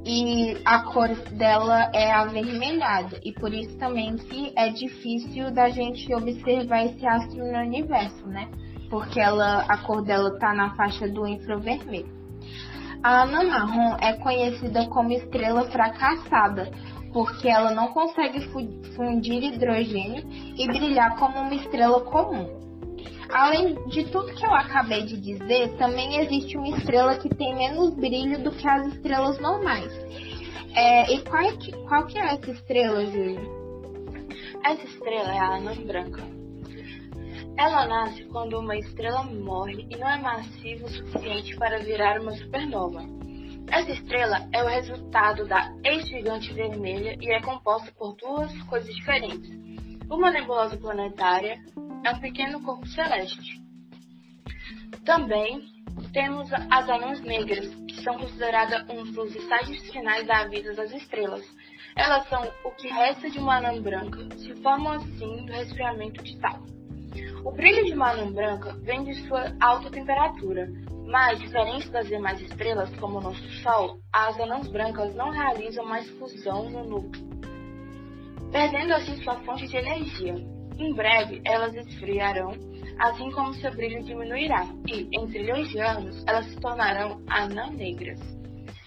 e 0.09 0.57
a 0.65 0.85
cor 0.85 1.15
dela 1.33 1.91
é 1.93 2.11
avermelhada. 2.11 3.21
E 3.23 3.31
por 3.35 3.53
isso 3.53 3.77
também 3.77 4.17
que 4.17 4.55
é 4.57 4.71
difícil 4.71 5.51
da 5.51 5.69
gente 5.69 6.13
observar 6.15 6.87
esse 6.87 7.07
astro 7.07 7.37
no 7.37 7.59
universo, 7.59 8.27
né? 8.27 8.49
Porque 8.89 9.21
ela, 9.21 9.67
a 9.69 9.77
cor 9.77 10.03
dela 10.03 10.31
está 10.31 10.55
na 10.55 10.75
faixa 10.75 11.07
do 11.07 11.27
infravermelho. 11.27 12.09
A 13.03 13.23
anã 13.23 13.45
marrom 13.45 13.97
é 14.01 14.15
conhecida 14.15 14.87
como 14.89 15.13
estrela 15.13 15.71
fracassada, 15.71 16.71
porque 17.13 17.47
ela 17.47 17.71
não 17.73 17.89
consegue 17.89 18.41
fundir 18.97 19.45
hidrogênio 19.45 20.25
e 20.57 20.67
brilhar 20.67 21.17
como 21.17 21.39
uma 21.39 21.55
estrela 21.55 22.01
comum. 22.01 22.68
Além 23.31 23.75
de 23.89 24.05
tudo 24.05 24.35
que 24.35 24.45
eu 24.45 24.55
acabei 24.55 25.05
de 25.05 25.21
dizer, 25.21 25.77
também 25.77 26.17
existe 26.21 26.57
uma 26.57 26.77
estrela 26.77 27.17
que 27.19 27.29
tem 27.29 27.55
menos 27.55 27.95
brilho 27.95 28.43
do 28.43 28.51
que 28.51 28.67
as 28.67 28.87
estrelas 28.87 29.39
normais. 29.39 29.93
É, 30.75 31.13
e 31.13 31.23
qual, 31.23 31.43
é 31.43 31.57
que, 31.57 31.73
qual 31.87 32.07
que 32.07 32.19
é 32.19 32.35
essa 32.35 32.51
estrela, 32.51 33.05
Júlia? 33.05 33.41
Essa 34.65 34.85
estrela 34.85 35.35
é 35.35 35.39
a 35.39 35.57
anã 35.57 35.75
branca. 35.85 36.23
Ela 37.57 37.87
nasce 37.87 38.25
quando 38.27 38.59
uma 38.59 38.77
estrela 38.77 39.25
morre 39.25 39.87
e 39.91 39.97
não 39.97 40.09
é 40.09 40.17
massiva 40.19 40.87
o 40.87 40.89
suficiente 40.89 41.57
para 41.57 41.81
virar 41.81 42.21
uma 42.21 42.33
supernova. 42.33 43.03
Essa 43.71 43.91
estrela 43.91 44.49
é 44.53 44.63
o 44.63 44.69
resultado 44.69 45.47
da 45.47 45.75
ex-gigante 45.85 46.53
vermelha 46.55 47.19
e 47.21 47.31
é 47.31 47.41
composta 47.43 47.93
por 47.99 48.15
duas 48.17 48.51
coisas 48.63 48.95
diferentes. 48.95 49.51
Uma 50.09 50.31
nebulosa 50.31 50.77
planetária 50.77 51.59
é 52.05 52.11
um 52.11 52.21
pequeno 52.21 52.63
corpo 52.63 52.87
celeste. 52.87 53.61
Também 55.05 55.63
temos 56.13 56.51
as 56.53 56.89
anãs 56.89 57.21
negras, 57.23 57.67
que 57.87 58.03
são 58.03 58.19
consideradas 58.19 58.85
um 58.89 59.05
dos 59.05 59.35
estágios 59.35 59.81
finais 59.91 60.27
da 60.27 60.47
vida 60.47 60.75
das 60.75 60.93
estrelas. 60.93 61.45
Elas 61.97 62.29
são 62.29 62.43
o 62.65 62.71
que 62.73 62.89
resta 62.89 63.29
de 63.29 63.39
uma 63.39 63.57
anã 63.57 63.81
branca, 63.81 64.29
se 64.37 64.55
formam 64.63 64.93
assim 64.93 65.47
do 65.47 65.53
resfriamento 65.53 66.23
de 66.23 66.39
tal. 66.39 66.63
O 67.45 67.53
brilho 67.53 67.85
de 67.85 67.95
uma 67.95 68.11
anã 68.11 68.33
branca 68.33 68.75
vem 68.83 69.05
de 69.05 69.15
sua 69.27 69.53
alta 69.61 69.91
temperatura, 69.91 70.69
mas, 71.07 71.39
diferente 71.41 71.89
das 71.91 72.07
demais 72.07 72.41
estrelas, 72.41 72.95
como 72.97 73.19
o 73.19 73.21
nosso 73.23 73.49
Sol, 73.63 73.99
as 74.13 74.39
anãs 74.39 74.69
brancas 74.69 75.15
não 75.15 75.31
realizam 75.31 75.85
mais 75.87 76.09
fusão 76.19 76.69
no 76.69 76.85
núcleo, 76.85 77.29
perdendo 78.53 78.93
assim 78.93 79.23
sua 79.23 79.37
fonte 79.41 79.67
de 79.67 79.77
energia. 79.77 80.58
Em 80.79 80.93
breve, 80.95 81.43
elas 81.45 81.75
esfriarão, 81.75 82.53
assim 83.01 83.31
como 83.33 83.53
seu 83.55 83.73
brilho 83.73 84.03
diminuirá, 84.05 84.65
e, 84.87 85.09
em 85.13 85.27
trilhões 85.27 85.69
de 85.71 85.81
anos, 85.81 86.25
elas 86.27 86.47
se 86.47 86.61
tornarão 86.61 87.21
anãs 87.29 87.73
negras. 87.73 88.21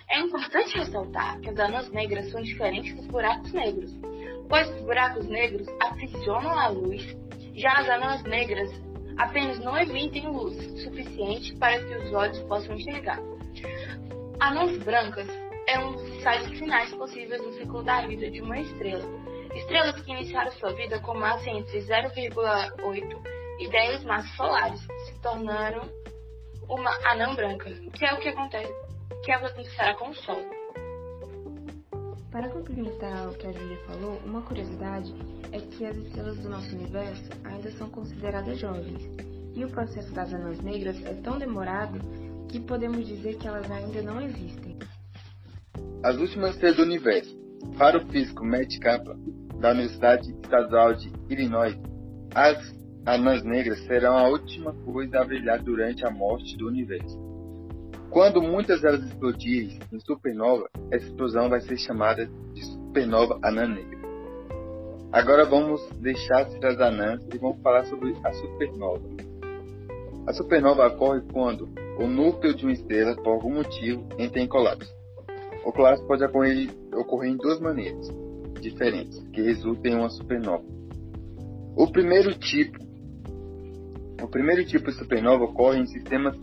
É 0.10 0.19
importante 0.19 0.77
ressaltar 0.77 1.39
que 1.41 1.50
as 1.50 1.60
anãs 1.60 1.89
negras 1.91 2.31
são 2.31 2.41
diferentes 2.41 2.95
dos 2.95 3.07
buracos 3.07 3.51
negros, 3.51 3.93
pois 4.48 4.69
os 4.69 4.81
buracos 4.81 5.27
negros 5.27 5.67
aprisionam 5.81 6.57
a 6.57 6.69
luz, 6.69 7.17
já 7.55 7.74
as 7.74 7.89
anãs 7.89 8.24
negras 8.24 8.69
apenas 9.17 9.60
não 9.60 9.77
emitem 9.77 10.27
luz 10.27 10.55
suficiente 10.83 11.55
para 11.57 11.77
que 11.77 11.95
os 11.95 12.13
olhos 12.13 12.39
possam 12.43 12.75
enxergar. 12.75 13.19
Anãs 14.39 14.77
brancas 14.79 15.27
é 15.67 15.79
um 15.79 15.91
dos 15.91 16.07
estágios 16.15 16.57
finais 16.57 16.93
possíveis 16.93 17.41
no 17.41 17.53
ciclo 17.53 17.83
da 17.83 18.01
vida 18.07 18.29
de 18.31 18.41
uma 18.41 18.60
estrela. 18.60 19.03
Estrelas 19.55 20.01
que 20.01 20.12
iniciaram 20.12 20.51
sua 20.53 20.74
vida 20.74 21.00
com 21.00 21.13
massa 21.13 21.50
entre 21.50 21.79
0,8 21.79 23.31
e 23.60 23.70
10 23.70 24.03
massas 24.05 24.36
solares 24.36 24.79
se 25.05 25.20
tornaram 25.22 25.81
uma 26.70 26.91
anã 27.12 27.36
branca, 27.36 27.70
que 27.93 28.05
é 28.05 28.13
o 28.13 28.20
que 28.20 28.29
acontece, 28.29 28.74
que 29.24 29.31
é 29.31 29.38
o 29.38 29.41
que 29.41 29.46
acontecerá 29.46 29.96
com 29.96 30.10
o 30.10 30.15
Sol. 30.15 30.41
Para 32.31 32.50
complementar 32.50 33.27
o 33.27 33.34
que 33.34 33.46
a 33.46 33.51
Julia 33.51 33.77
falou, 33.86 34.22
uma 34.25 34.41
curiosidade 34.41 35.13
é 35.51 35.60
que 35.60 35.86
as 35.86 35.98
estrelas 35.98 36.38
do 36.38 36.50
nosso 36.50 36.74
universo 36.74 37.29
ainda 37.43 37.70
são 37.72 37.89
consideradas 37.89 38.58
jovens, 38.58 39.01
e 39.53 39.65
o 39.65 39.70
processo 39.70 40.13
das 40.13 40.34
anãs 40.34 40.62
negras 40.62 41.03
é 41.05 41.13
tão 41.15 41.38
demorado 41.38 42.00
que 42.48 42.60
podemos 42.62 43.05
dizer 43.05 43.38
que 43.38 43.48
elas 43.48 43.70
ainda 43.70 44.01
não 44.01 44.22
existem. 44.22 44.79
As 46.03 46.15
últimas 46.15 46.51
estrelas 46.51 46.77
do 46.77 46.84
universo. 46.84 47.39
Para 47.77 47.98
o 47.98 48.08
físico 48.08 48.43
Matt 48.43 48.79
Kaplan, 48.79 49.20
da 49.62 49.72
Universidade 49.72 50.32
Estadual 50.44 50.96
de 50.96 51.13
Illinois, 51.30 51.77
as 52.34 52.58
anãs 53.06 53.44
negras 53.44 53.80
serão 53.86 54.18
a 54.18 54.27
última 54.27 54.74
coisa 54.74 55.20
a 55.20 55.24
brilhar 55.24 55.62
durante 55.62 56.03
a 56.03 56.10
morte 56.10 56.58
do 56.58 56.68
universo. 56.68 57.18
Quando 58.10 58.41
muitas 58.41 58.82
delas 58.82 59.03
explodirem 59.03 59.80
em 59.94 60.00
supernova, 60.00 60.68
essa 60.91 61.06
explosão 61.06 61.48
vai 61.48 61.62
ser 61.62 61.77
chamada 61.77 62.25
de 62.53 62.65
supernova 62.65 63.39
anã 63.44 63.68
negra. 63.68 64.01
Agora 65.12 65.46
vamos 65.46 65.82
deixar 66.00 66.41
as 66.41 66.80
anãs 66.80 67.22
e 67.34 67.38
vamos 67.38 67.62
falar 67.62 67.86
sobre 67.86 68.15
a 68.24 68.34
supernova. 68.34 69.03
A 70.27 70.34
supernova 70.34 70.88
ocorre 70.88 71.22
quando 71.32 71.70
o 72.00 72.08
núcleo 72.08 72.56
de 72.56 72.65
uma 72.65 72.74
estrela, 72.74 73.15
por 73.15 73.34
algum 73.34 73.53
motivo, 73.53 74.08
entra 74.18 74.41
em 74.41 74.48
colapso. 74.48 74.91
O 75.63 75.72
colapso 75.72 76.06
pode 76.08 76.24
ocorrer 76.24 76.70
ocorrer 76.94 77.32
em 77.32 77.38
duas 77.38 77.60
maneiras 77.60 78.21
diferentes, 78.62 79.20
que 79.34 79.41
resultam 79.41 79.91
em 79.91 79.96
uma 79.96 80.10
supernova. 80.10 80.63
O 81.75 81.91
primeiro 81.91 82.38
tipo, 82.38 82.77
o 84.22 84.27
primeiro 84.27 84.65
tipo 84.65 84.86
de 84.86 84.98
supernova 84.98 85.46
ocorre 85.46 85.80
em 85.80 85.88
sistemas 85.88 86.38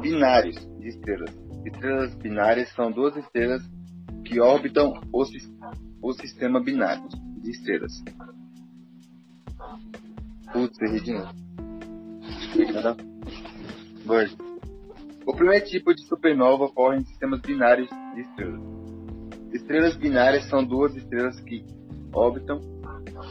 binários 0.00 0.56
de 0.78 0.88
estrelas. 0.88 1.34
Estrelas 1.64 2.14
binárias 2.16 2.68
são 2.74 2.90
duas 2.90 3.16
estrelas 3.16 3.62
que 4.24 4.40
orbitam 4.40 4.92
o, 5.12 5.24
o 6.02 6.12
sistema 6.12 6.60
binário 6.62 7.08
de 7.42 7.50
estrelas. 7.50 7.92
Putz, 10.52 10.80
errei 10.82 11.00
de 11.00 11.12
novo. 11.12 11.34
O 15.26 15.34
primeiro 15.34 15.64
tipo 15.64 15.94
de 15.94 16.06
supernova 16.06 16.64
ocorre 16.64 16.98
em 16.98 17.04
sistemas 17.04 17.40
binários 17.40 17.88
de 18.14 18.20
estrelas. 18.20 18.83
Estrelas 19.54 19.96
binárias 19.96 20.44
são 20.46 20.64
duas 20.64 20.96
estrelas 20.96 21.38
que 21.38 21.64
orbitam 22.12 22.60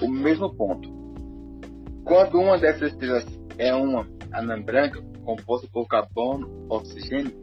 o 0.02 0.08
mesmo 0.08 0.56
ponto. 0.56 0.90
Quando 2.06 2.40
uma 2.40 2.58
dessas 2.58 2.94
estrelas 2.94 3.26
é 3.58 3.76
uma 3.76 4.08
anã 4.32 4.62
branca, 4.62 5.02
composta 5.26 5.68
por 5.72 5.86
carbono 5.86 6.66
oxigênio, 6.70 7.34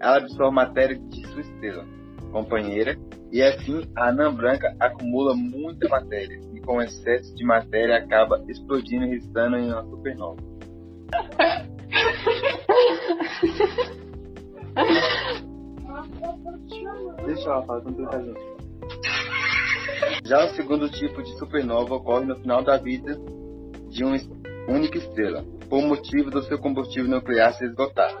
ela 0.00 0.16
absorve 0.16 0.52
matéria 0.52 0.98
de 0.98 1.26
sua 1.28 1.42
estrela 1.42 1.86
companheira 2.32 2.98
e 3.30 3.40
assim 3.40 3.88
a 3.96 4.08
anã 4.08 4.34
branca 4.34 4.74
acumula 4.80 5.32
muita 5.36 5.88
matéria 5.88 6.40
e 6.52 6.60
com 6.60 6.82
excesso 6.82 7.32
de 7.36 7.44
matéria 7.44 7.98
acaba 7.98 8.44
explodindo 8.48 9.04
e 9.04 9.10
resultando 9.10 9.56
em 9.56 9.70
uma 9.70 9.84
supernova. 9.84 10.42
Gente. 17.44 18.54
Já 20.24 20.44
o 20.46 20.48
segundo 20.54 20.90
tipo 20.90 21.22
de 21.22 21.38
supernova 21.38 21.96
ocorre 21.96 22.24
no 22.24 22.36
final 22.36 22.62
da 22.62 22.78
vida 22.78 23.14
de 23.90 24.02
uma 24.02 24.16
única 24.68 24.98
estrela, 24.98 25.44
por 25.68 25.82
motivo 25.82 26.30
do 26.30 26.42
seu 26.42 26.58
combustível 26.58 27.10
nuclear 27.10 27.52
se 27.52 27.64
esgotar. 27.66 28.16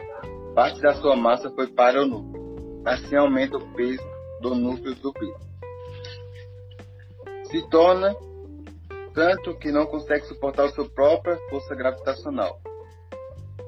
Parte 0.54 0.80
da 0.80 0.94
sua 0.94 1.16
massa 1.16 1.50
foi 1.50 1.66
para 1.68 2.02
o 2.02 2.06
núcleo. 2.06 2.82
Assim 2.84 3.16
aumenta 3.16 3.56
o 3.56 3.74
peso 3.74 4.04
do 4.40 4.54
núcleo 4.54 4.94
do. 4.96 5.12
Se 7.44 7.68
torna 7.70 8.14
tanto 9.14 9.56
que 9.58 9.72
não 9.72 9.86
consegue 9.86 10.26
suportar 10.26 10.68
sua 10.70 10.88
própria 10.88 11.38
força 11.48 11.74
gravitacional, 11.74 12.58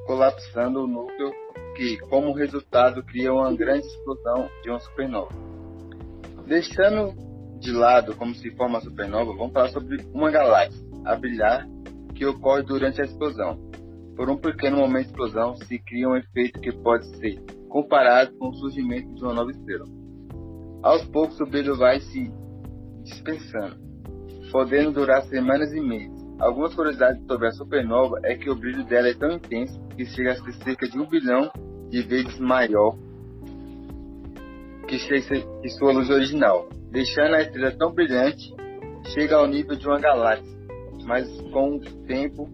colapsando 0.06 0.84
o 0.84 0.86
núcleo 0.86 1.32
que, 1.76 1.98
como 2.08 2.32
resultado, 2.32 3.02
cria 3.04 3.32
uma 3.32 3.54
grande 3.54 3.86
explosão 3.86 4.48
de 4.62 4.70
uma 4.70 4.80
supernova. 4.80 5.30
Deixando 6.46 7.14
de 7.60 7.72
lado 7.72 8.16
como 8.16 8.34
se 8.34 8.50
forma 8.52 8.78
a 8.78 8.80
supernova, 8.80 9.32
vamos 9.34 9.52
falar 9.52 9.68
sobre 9.68 9.98
uma 10.12 10.30
galáxia 10.30 10.84
a 11.04 11.14
brilhar 11.14 11.66
que 12.14 12.24
ocorre 12.24 12.62
durante 12.62 13.00
a 13.00 13.04
explosão. 13.04 13.58
Por 14.16 14.30
um 14.30 14.38
pequeno 14.38 14.78
momento 14.78 15.06
de 15.06 15.10
explosão, 15.10 15.56
se 15.56 15.78
cria 15.78 16.08
um 16.08 16.16
efeito 16.16 16.58
que 16.60 16.72
pode 16.72 17.06
ser 17.18 17.38
comparado 17.68 18.34
com 18.38 18.48
o 18.48 18.54
surgimento 18.54 19.14
de 19.14 19.22
uma 19.22 19.34
nova 19.34 19.50
estrela. 19.50 19.84
Aos 20.82 21.04
poucos, 21.04 21.38
o 21.40 21.46
brilho 21.46 21.76
vai 21.76 22.00
se 22.00 22.32
dispensando, 23.02 23.76
podendo 24.50 24.92
durar 24.92 25.22
semanas 25.24 25.72
e 25.72 25.80
meses. 25.80 26.15
Algumas 26.38 26.74
curiosidades 26.74 27.24
sobre 27.26 27.48
a 27.48 27.52
supernova 27.52 28.20
é 28.22 28.34
que 28.36 28.50
o 28.50 28.54
brilho 28.54 28.84
dela 28.84 29.08
é 29.08 29.14
tão 29.14 29.32
intenso 29.32 29.80
que 29.96 30.04
chega 30.04 30.32
a 30.32 30.36
ser 30.36 30.52
cerca 30.64 30.86
de 30.86 30.98
um 30.98 31.06
bilhão 31.06 31.50
de 31.88 32.02
vezes 32.02 32.38
maior 32.38 32.96
que, 34.86 34.98
sua 35.70 35.92
luz 35.92 36.10
original, 36.10 36.68
deixando 36.90 37.34
a 37.34 37.42
estrela 37.42 37.72
tão 37.72 37.92
brilhante, 37.92 38.54
chega 39.14 39.36
ao 39.36 39.46
nível 39.46 39.76
de 39.76 39.86
uma 39.86 39.98
galáxia, 39.98 40.56
mas 41.04 41.28
com 41.50 41.76
o 41.76 41.80
tempo 42.06 42.48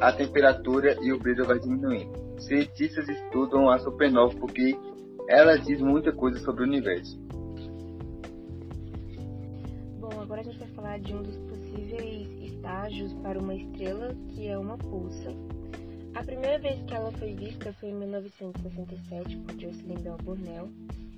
a 0.00 0.12
temperatura 0.12 0.96
e 1.02 1.12
o 1.12 1.18
brilho 1.18 1.44
vai 1.44 1.58
diminuindo. 1.58 2.12
Cientistas 2.40 3.08
estudam 3.08 3.70
a 3.70 3.78
supernova 3.78 4.34
porque 4.36 4.76
ela 5.28 5.56
diz 5.56 5.80
muita 5.80 6.12
coisa 6.12 6.38
sobre 6.40 6.64
o 6.64 6.66
universo. 6.66 7.18
Bom, 10.00 10.20
agora 10.20 10.40
a 10.40 10.44
gente 10.44 10.58
vai 10.58 10.68
falar 10.68 10.98
de 10.98 11.14
um 11.14 11.22
dos 11.22 11.36
possíveis 11.36 12.35
estágios 12.66 13.12
para 13.22 13.38
uma 13.38 13.54
estrela, 13.54 14.12
que 14.30 14.48
é 14.48 14.58
uma 14.58 14.76
pulsa. 14.76 15.32
A 16.16 16.24
primeira 16.24 16.58
vez 16.58 16.82
que 16.82 16.92
ela 16.92 17.12
foi 17.12 17.32
vista 17.32 17.72
foi 17.74 17.90
em 17.90 17.94
1967 17.94 19.36
por 19.36 19.52
Jocelyn 19.56 20.00
Bell 20.00 20.16
Burnell, 20.16 20.68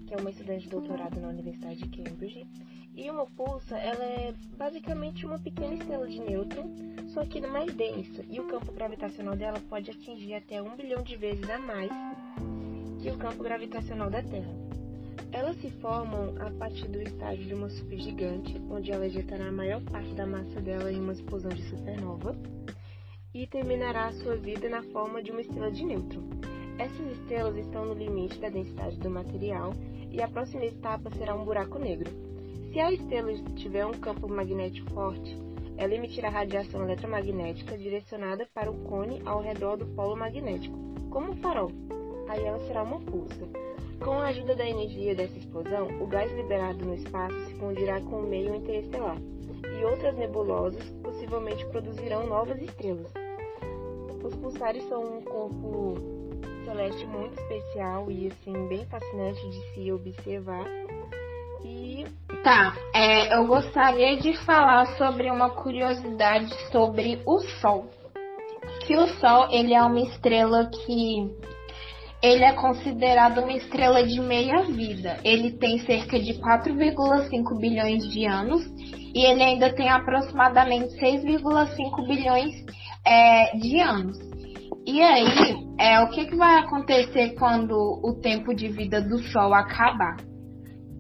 que 0.07 0.13
é 0.13 0.17
uma 0.19 0.29
estudante 0.29 0.65
de 0.65 0.69
doutorado 0.69 1.19
na 1.19 1.29
Universidade 1.29 1.77
de 1.77 2.03
Cambridge. 2.03 2.47
E 2.95 3.11
uma 3.11 3.25
pulsa, 3.25 3.79
ela 3.79 4.05
é 4.05 4.35
basicamente 4.59 5.25
uma 5.25 5.39
pequena 5.39 5.73
estrela 5.73 6.07
de 6.07 6.21
nêutron, 6.21 6.71
só 7.15 7.25
que 7.25 7.41
mais 7.41 7.73
densa, 7.73 8.23
e 8.29 8.39
o 8.41 8.47
campo 8.47 8.71
gravitacional 8.73 9.35
dela 9.35 9.59
pode 9.71 9.91
atingir 9.91 10.35
até 10.35 10.61
um 10.61 10.77
bilhão 10.77 11.03
de 11.03 11.17
vezes 11.17 11.49
a 11.49 11.59
mais 11.59 11.91
que 13.01 13.11
o 13.11 13.17
campo 13.17 13.43
gravitacional 13.43 14.11
da 14.11 14.23
Terra. 14.23 14.53
Elas 15.33 15.57
se 15.61 15.71
formam 15.81 16.35
a 16.41 16.51
partir 16.53 16.89
do 16.89 17.01
estágio 17.03 17.45
de 17.45 17.55
uma 17.55 17.69
supergigante, 17.69 18.61
onde 18.71 18.91
ela 18.91 19.07
ejetará 19.07 19.49
a 19.49 19.53
maior 19.53 19.81
parte 19.83 20.13
da 20.15 20.27
massa 20.27 20.61
dela 20.61 20.91
em 20.91 21.01
uma 21.01 21.13
explosão 21.13 21.51
de 21.51 21.63
supernova 21.69 22.37
e 23.35 23.47
terminará 23.47 24.07
a 24.07 24.13
sua 24.13 24.37
vida 24.37 24.69
na 24.69 24.83
forma 24.85 25.23
de 25.23 25.31
uma 25.31 25.41
estrela 25.41 25.71
de 25.71 25.85
nêutron. 25.85 26.23
Essas 26.79 27.13
estrelas 27.13 27.57
estão 27.57 27.85
no 27.85 27.95
limite 27.95 28.39
da 28.39 28.49
densidade 28.49 28.97
do 28.99 29.11
material 29.11 29.75
e 30.11 30.23
a 30.23 30.29
próxima 30.29 30.65
etapa 30.65 31.11
será 31.11 31.35
um 31.35 31.45
buraco 31.45 31.79
negro. 31.79 32.11
Se 32.73 32.81
a 32.81 32.93
estrela 32.93 33.33
tiver 33.57 33.85
um 33.85 33.93
campo 33.93 34.29
magnético 34.29 34.91
forte, 34.93 35.37
ela 35.77 35.95
emitirá 35.95 36.29
radiação 36.29 36.83
eletromagnética 36.83 37.79
direcionada 37.79 38.47
para 38.53 38.71
o 38.71 38.79
cone 38.85 39.23
ao 39.25 39.41
redor 39.41 39.77
do 39.77 39.87
polo 39.87 40.17
magnético, 40.17 40.77
como 41.11 41.33
um 41.33 41.37
farol. 41.37 41.71
Aí 42.29 42.45
ela 42.45 42.59
será 42.67 42.83
uma 42.83 43.01
pulsa. 43.01 43.49
Com 44.05 44.13
a 44.13 44.29
ajuda 44.29 44.55
da 44.55 44.67
energia 44.67 45.15
dessa 45.15 45.37
explosão, 45.37 45.89
o 46.01 46.07
gás 46.07 46.31
liberado 46.33 46.85
no 46.85 46.95
espaço 46.95 47.39
se 47.47 47.55
fundirá 47.55 48.01
com 48.01 48.21
o 48.21 48.29
meio 48.29 48.55
interestelar, 48.55 49.19
e 49.19 49.85
outras 49.85 50.17
nebulosas 50.17 50.83
possivelmente 51.03 51.65
produzirão 51.67 52.27
novas 52.27 52.61
estrelas. 52.63 53.13
Os 54.23 54.35
pulsares 54.37 54.87
são 54.89 55.03
um 55.03 55.23
corpo 55.23 55.95
celeste 56.65 57.07
muito 57.07 57.41
especial 57.41 58.11
e 58.11 58.29
assim 58.29 58.69
bem 58.69 58.85
fascinante 58.87 59.49
de 59.49 59.75
se 59.75 59.93
observar. 59.93 60.67
E 61.65 62.07
tá, 62.45 62.77
é, 62.95 63.37
eu 63.37 63.47
gostaria 63.47 64.17
de 64.19 64.37
falar 64.45 64.87
sobre 64.97 65.31
uma 65.31 65.51
curiosidade 65.51 66.53
sobre 66.71 67.21
o 67.27 67.41
Sol. 67.61 67.87
Que 68.87 68.97
o 68.97 69.07
Sol 69.19 69.49
ele 69.51 69.75
é 69.75 69.83
uma 69.83 70.01
estrela 70.01 70.67
que 70.67 71.35
ele 72.23 72.45
é 72.45 72.53
considerado 72.53 73.39
uma 73.39 73.53
estrela 73.53 74.05
de 74.05 74.21
meia 74.21 74.63
vida. 74.65 75.19
Ele 75.25 75.53
tem 75.53 75.79
cerca 75.81 76.19
de 76.19 76.35
4,5 76.35 77.59
bilhões 77.59 78.09
de 78.09 78.27
anos 78.27 78.65
e 79.15 79.25
ele 79.25 79.43
ainda 79.43 79.73
tem 79.73 79.89
aproximadamente 79.89 80.99
6,5 80.99 82.07
bilhões 82.07 82.55
é, 83.07 83.57
de 83.57 83.81
anos. 83.81 84.19
E 84.85 85.01
aí, 85.01 85.67
é, 85.79 86.01
o 86.01 86.09
que, 86.09 86.27
que 86.27 86.35
vai 86.35 86.59
acontecer 86.59 87.35
quando 87.35 87.75
o 88.03 88.15
tempo 88.21 88.55
de 88.55 88.69
vida 88.69 89.01
do 89.01 89.19
Sol 89.19 89.55
acabar? 89.55 90.17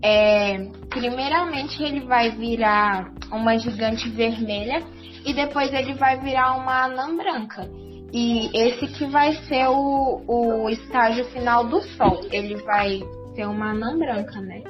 É, 0.04 0.58
primeiramente, 0.88 1.82
ele 1.82 2.00
vai 2.00 2.30
virar 2.30 3.10
uma 3.32 3.58
gigante 3.58 4.08
vermelha 4.10 4.82
e 5.24 5.34
depois 5.34 5.72
ele 5.72 5.94
vai 5.94 6.20
virar 6.20 6.56
uma 6.56 6.84
anã 6.84 7.16
branca. 7.16 7.68
E 8.12 8.48
esse 8.56 8.86
que 8.86 9.06
vai 9.06 9.34
ser 9.44 9.68
o, 9.68 10.22
o 10.26 10.70
estágio 10.70 11.24
final 11.26 11.66
do 11.68 11.82
Sol. 11.82 12.20
Ele 12.30 12.56
vai 12.62 13.00
ser 13.34 13.46
uma 13.46 13.70
anã 13.70 13.98
branca, 13.98 14.40
né? 14.40 14.62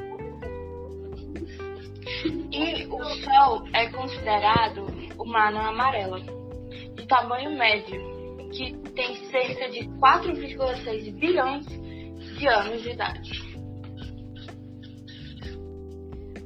E 2.50 2.86
o 2.86 3.04
Sol 3.04 3.64
é 3.72 3.88
considerado 3.90 4.86
uma 5.18 5.48
anã 5.48 5.68
amarela, 5.68 6.20
de 6.20 7.06
tamanho 7.06 7.56
médio 7.56 8.18
que 8.50 8.72
tem 8.92 9.14
cerca 9.30 9.68
de 9.68 9.86
4,6 10.00 11.12
bilhões 11.14 11.66
de 11.66 12.48
anos 12.48 12.82
de 12.82 12.90
idade. 12.90 13.30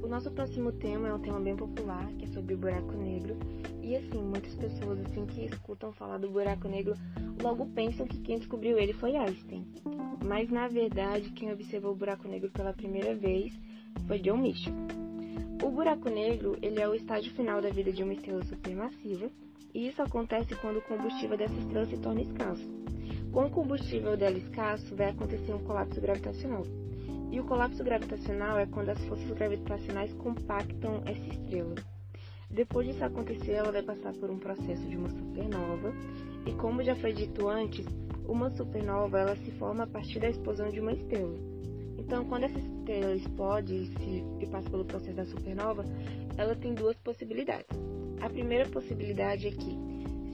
O 0.03 0.09
nosso 0.09 0.31
próximo 0.33 0.73
tema 0.73 1.09
é 1.09 1.15
um 1.15 1.21
tema 1.21 1.41
bem 1.41 1.57
popular, 1.57 2.07
que 2.19 2.25
é 2.25 2.29
sobre 2.29 2.55
o 2.55 2.59
buraco 2.59 2.93
negro. 2.93 3.39
Assim, 3.97 4.23
muitas 4.23 4.55
pessoas 4.55 5.01
assim 5.01 5.27
que 5.27 5.45
escutam 5.45 5.93
falar 5.93 6.19
do 6.19 6.31
buraco 6.31 6.69
negro 6.69 6.95
logo 7.43 7.67
pensam 7.67 8.07
que 8.07 8.21
quem 8.21 8.39
descobriu 8.39 8.79
ele 8.79 8.93
foi 8.93 9.17
Einstein. 9.17 9.67
Mas 10.25 10.51
na 10.51 10.69
verdade, 10.69 11.31
quem 11.33 11.53
observou 11.53 11.93
o 11.93 11.97
buraco 11.97 12.27
negro 12.29 12.51
pela 12.51 12.73
primeira 12.73 13.15
vez 13.15 13.53
foi 14.07 14.19
John 14.21 14.39
Mitchell. 14.39 14.75
O 15.63 15.71
buraco 15.71 16.09
negro, 16.09 16.57
ele 16.61 16.81
é 16.81 16.89
o 16.89 16.95
estágio 16.95 17.33
final 17.35 17.61
da 17.61 17.71
vida 17.71 17.93
de 17.93 18.03
uma 18.03 18.15
estrela 18.15 18.45
supermassiva 18.45 19.31
e 19.75 19.89
isso 19.89 20.03
acontece 20.03 20.55
quando 20.57 20.79
o 20.79 20.83
combustível 20.83 21.37
dessa 21.37 21.55
estrela 21.55 21.87
se 21.87 21.97
torna 21.99 22.23
escasso. 22.23 22.69
Com 23.33 23.47
o 23.47 23.51
combustível 23.51 24.17
dela 24.17 24.37
escasso, 24.37 24.95
vai 24.95 25.11
acontecer 25.11 25.55
um 25.55 25.65
colapso 25.65 26.01
gravitacional. 26.01 26.65
E 27.31 27.41
o 27.41 27.45
colapso 27.45 27.83
gravitacional 27.83 28.59
é 28.59 28.67
quando 28.67 28.91
as 28.91 29.03
forças 29.07 29.31
gravitacionais 29.31 30.13
compactam 30.15 31.03
essa 31.07 31.27
estrela. 31.29 31.75
Depois 32.53 32.87
disso 32.87 33.05
acontecer, 33.05 33.53
ela 33.53 33.73
vai 33.73 33.83
passar 33.83 34.13
por 34.15 34.31
um 34.31 34.39
processo 34.39 34.83
de 34.87 34.97
uma 34.97 35.09
supernova, 35.09 35.93
e 36.47 36.53
como 36.53 36.83
já 36.83 36.95
foi 36.97 37.13
dito 37.13 37.49
antes, 37.49 37.87
uma 38.27 38.51
supernova 38.51 39.21
ela 39.21 39.37
se 39.37 39.51
forma 39.53 39.85
a 39.85 39.87
partir 39.87 40.21
da 40.21 40.29
explosão 40.29 40.71
de 40.71 40.81
uma 40.81 40.93
estrela. 40.93 41.35
Então, 41.99 42.25
quando 42.25 42.45
essa 42.45 42.59
estrela 42.59 43.15
explode 43.15 43.87
se, 43.87 44.25
e 44.41 44.47
passa 44.47 44.69
pelo 44.69 44.85
processo 44.85 45.17
da 45.17 45.25
supernova, 45.25 45.85
ela 46.37 46.55
tem 46.55 46.75
duas 46.75 46.97
possibilidades. 46.99 47.67
A 48.21 48.29
primeira 48.29 48.69
possibilidade 48.69 49.49
é 49.49 49.51
que, 49.51 49.79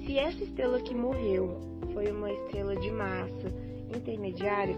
se 0.05 0.19
essa 0.19 0.43
estrela 0.43 0.81
que 0.81 0.95
morreu 0.95 1.61
foi 1.93 2.11
uma 2.11 2.33
estrela 2.33 2.75
de 2.77 2.91
massa 2.91 3.49
intermediária, 3.95 4.77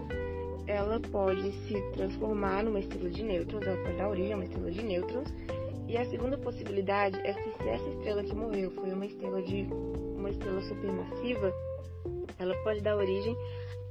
ela 0.67 0.99
pode 0.99 1.51
se 1.67 1.81
transformar 1.93 2.63
numa 2.63 2.79
estrela 2.79 3.09
de 3.09 3.23
nêutrons, 3.23 3.65
ela 3.65 3.83
pode 3.83 3.97
dar 3.97 4.09
origem 4.09 4.33
a 4.33 4.35
uma 4.35 4.45
estrela 4.45 4.71
de 4.71 4.83
nêutrons. 4.83 5.33
E 5.91 5.97
a 5.97 6.05
segunda 6.05 6.37
possibilidade 6.37 7.19
é 7.19 7.33
que 7.33 7.51
se 7.51 7.67
essa 7.67 7.89
estrela 7.89 8.23
que 8.23 8.33
morreu 8.33 8.71
foi 8.71 8.93
uma 8.93 9.05
estrela 9.05 9.41
de 9.41 9.67
uma 10.15 10.29
estrela 10.29 10.61
supermassiva, 10.61 11.53
ela 12.39 12.55
pode 12.63 12.79
dar 12.79 12.95
origem 12.95 13.35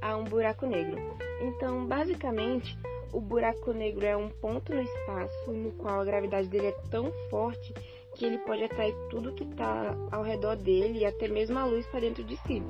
a 0.01 0.17
um 0.17 0.23
buraco 0.23 0.65
negro. 0.65 0.97
Então, 1.43 1.85
basicamente, 1.85 2.75
o 3.13 3.21
buraco 3.21 3.71
negro 3.71 4.03
é 4.03 4.17
um 4.17 4.29
ponto 4.29 4.73
no 4.73 4.81
espaço 4.81 5.51
no 5.51 5.73
qual 5.73 6.01
a 6.01 6.03
gravidade 6.03 6.47
dele 6.47 6.69
é 6.69 6.75
tão 6.89 7.11
forte 7.29 7.71
que 8.15 8.25
ele 8.25 8.39
pode 8.39 8.63
atrair 8.63 8.95
tudo 9.11 9.33
que 9.33 9.43
está 9.43 9.95
ao 10.11 10.23
redor 10.23 10.55
dele 10.55 11.01
e 11.01 11.05
até 11.05 11.27
mesmo 11.27 11.59
a 11.59 11.65
luz 11.65 11.85
para 11.85 11.99
dentro 11.99 12.23
de 12.23 12.35
si. 12.37 12.63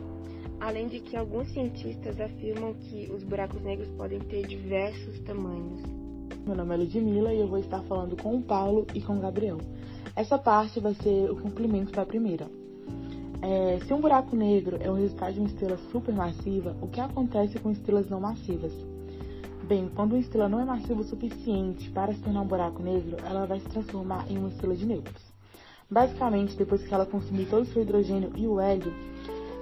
Além 0.60 0.89
de 0.89 1.00
que 1.00 1.15
alguns 1.15 1.48
cientistas 1.54 2.20
afirmam 2.20 2.74
que 2.74 3.10
os 3.10 3.24
buracos 3.24 3.62
negros 3.62 3.89
podem 3.91 4.20
ter 4.20 4.46
diversos 4.46 5.22
tamanhos. 5.22 6.01
Meu 6.46 6.56
nome 6.56 6.74
é 6.74 6.78
Ludmilla 6.78 7.32
e 7.32 7.40
eu 7.40 7.48
vou 7.48 7.60
estar 7.60 7.82
falando 7.84 8.20
com 8.20 8.36
o 8.36 8.42
Paulo 8.42 8.88
e 8.96 9.02
com 9.02 9.16
o 9.16 9.20
Gabriel. 9.20 9.60
Essa 10.16 10.40
parte 10.40 10.80
vai 10.80 10.96
ser 10.96 11.30
o 11.30 11.36
complemento 11.36 11.92
da 11.92 12.04
primeira. 12.04 12.48
É, 13.44 13.80
se 13.86 13.94
um 13.94 14.02
buraco 14.02 14.36
negro 14.36 14.78
é 14.82 14.90
o 14.90 14.96
resultado 14.96 15.34
de 15.34 15.40
uma 15.40 15.48
estrela 15.48 15.78
supermassiva, 15.92 16.76
o 16.82 16.88
que 16.88 17.00
acontece 17.00 17.60
com 17.60 17.70
estrelas 17.70 18.10
não 18.10 18.20
massivas? 18.20 18.74
Bem, 19.68 19.88
quando 19.96 20.14
uma 20.14 20.20
estrela 20.20 20.50
não 20.50 20.60
é 20.60 20.66
massiva 20.66 21.02
o 21.02 21.04
suficiente 21.04 21.92
para 21.92 22.12
se 22.12 22.20
tornar 22.20 22.42
um 22.42 22.48
buraco 22.48 22.82
negro, 22.82 23.18
ela 23.24 23.46
vai 23.46 23.60
se 23.60 23.70
transformar 23.70 24.26
em 24.28 24.40
uma 24.40 24.50
estrela 24.50 24.76
de 24.76 24.86
nêutrons. 24.86 25.32
Basicamente, 25.90 26.58
depois 26.58 26.82
que 26.84 26.94
ela 26.94 27.06
consumir 27.06 27.46
todo 27.46 27.62
o 27.62 27.66
seu 27.68 27.84
hidrogênio 27.84 28.32
e 28.36 28.48
o 28.48 28.60
hélio, 28.60 28.92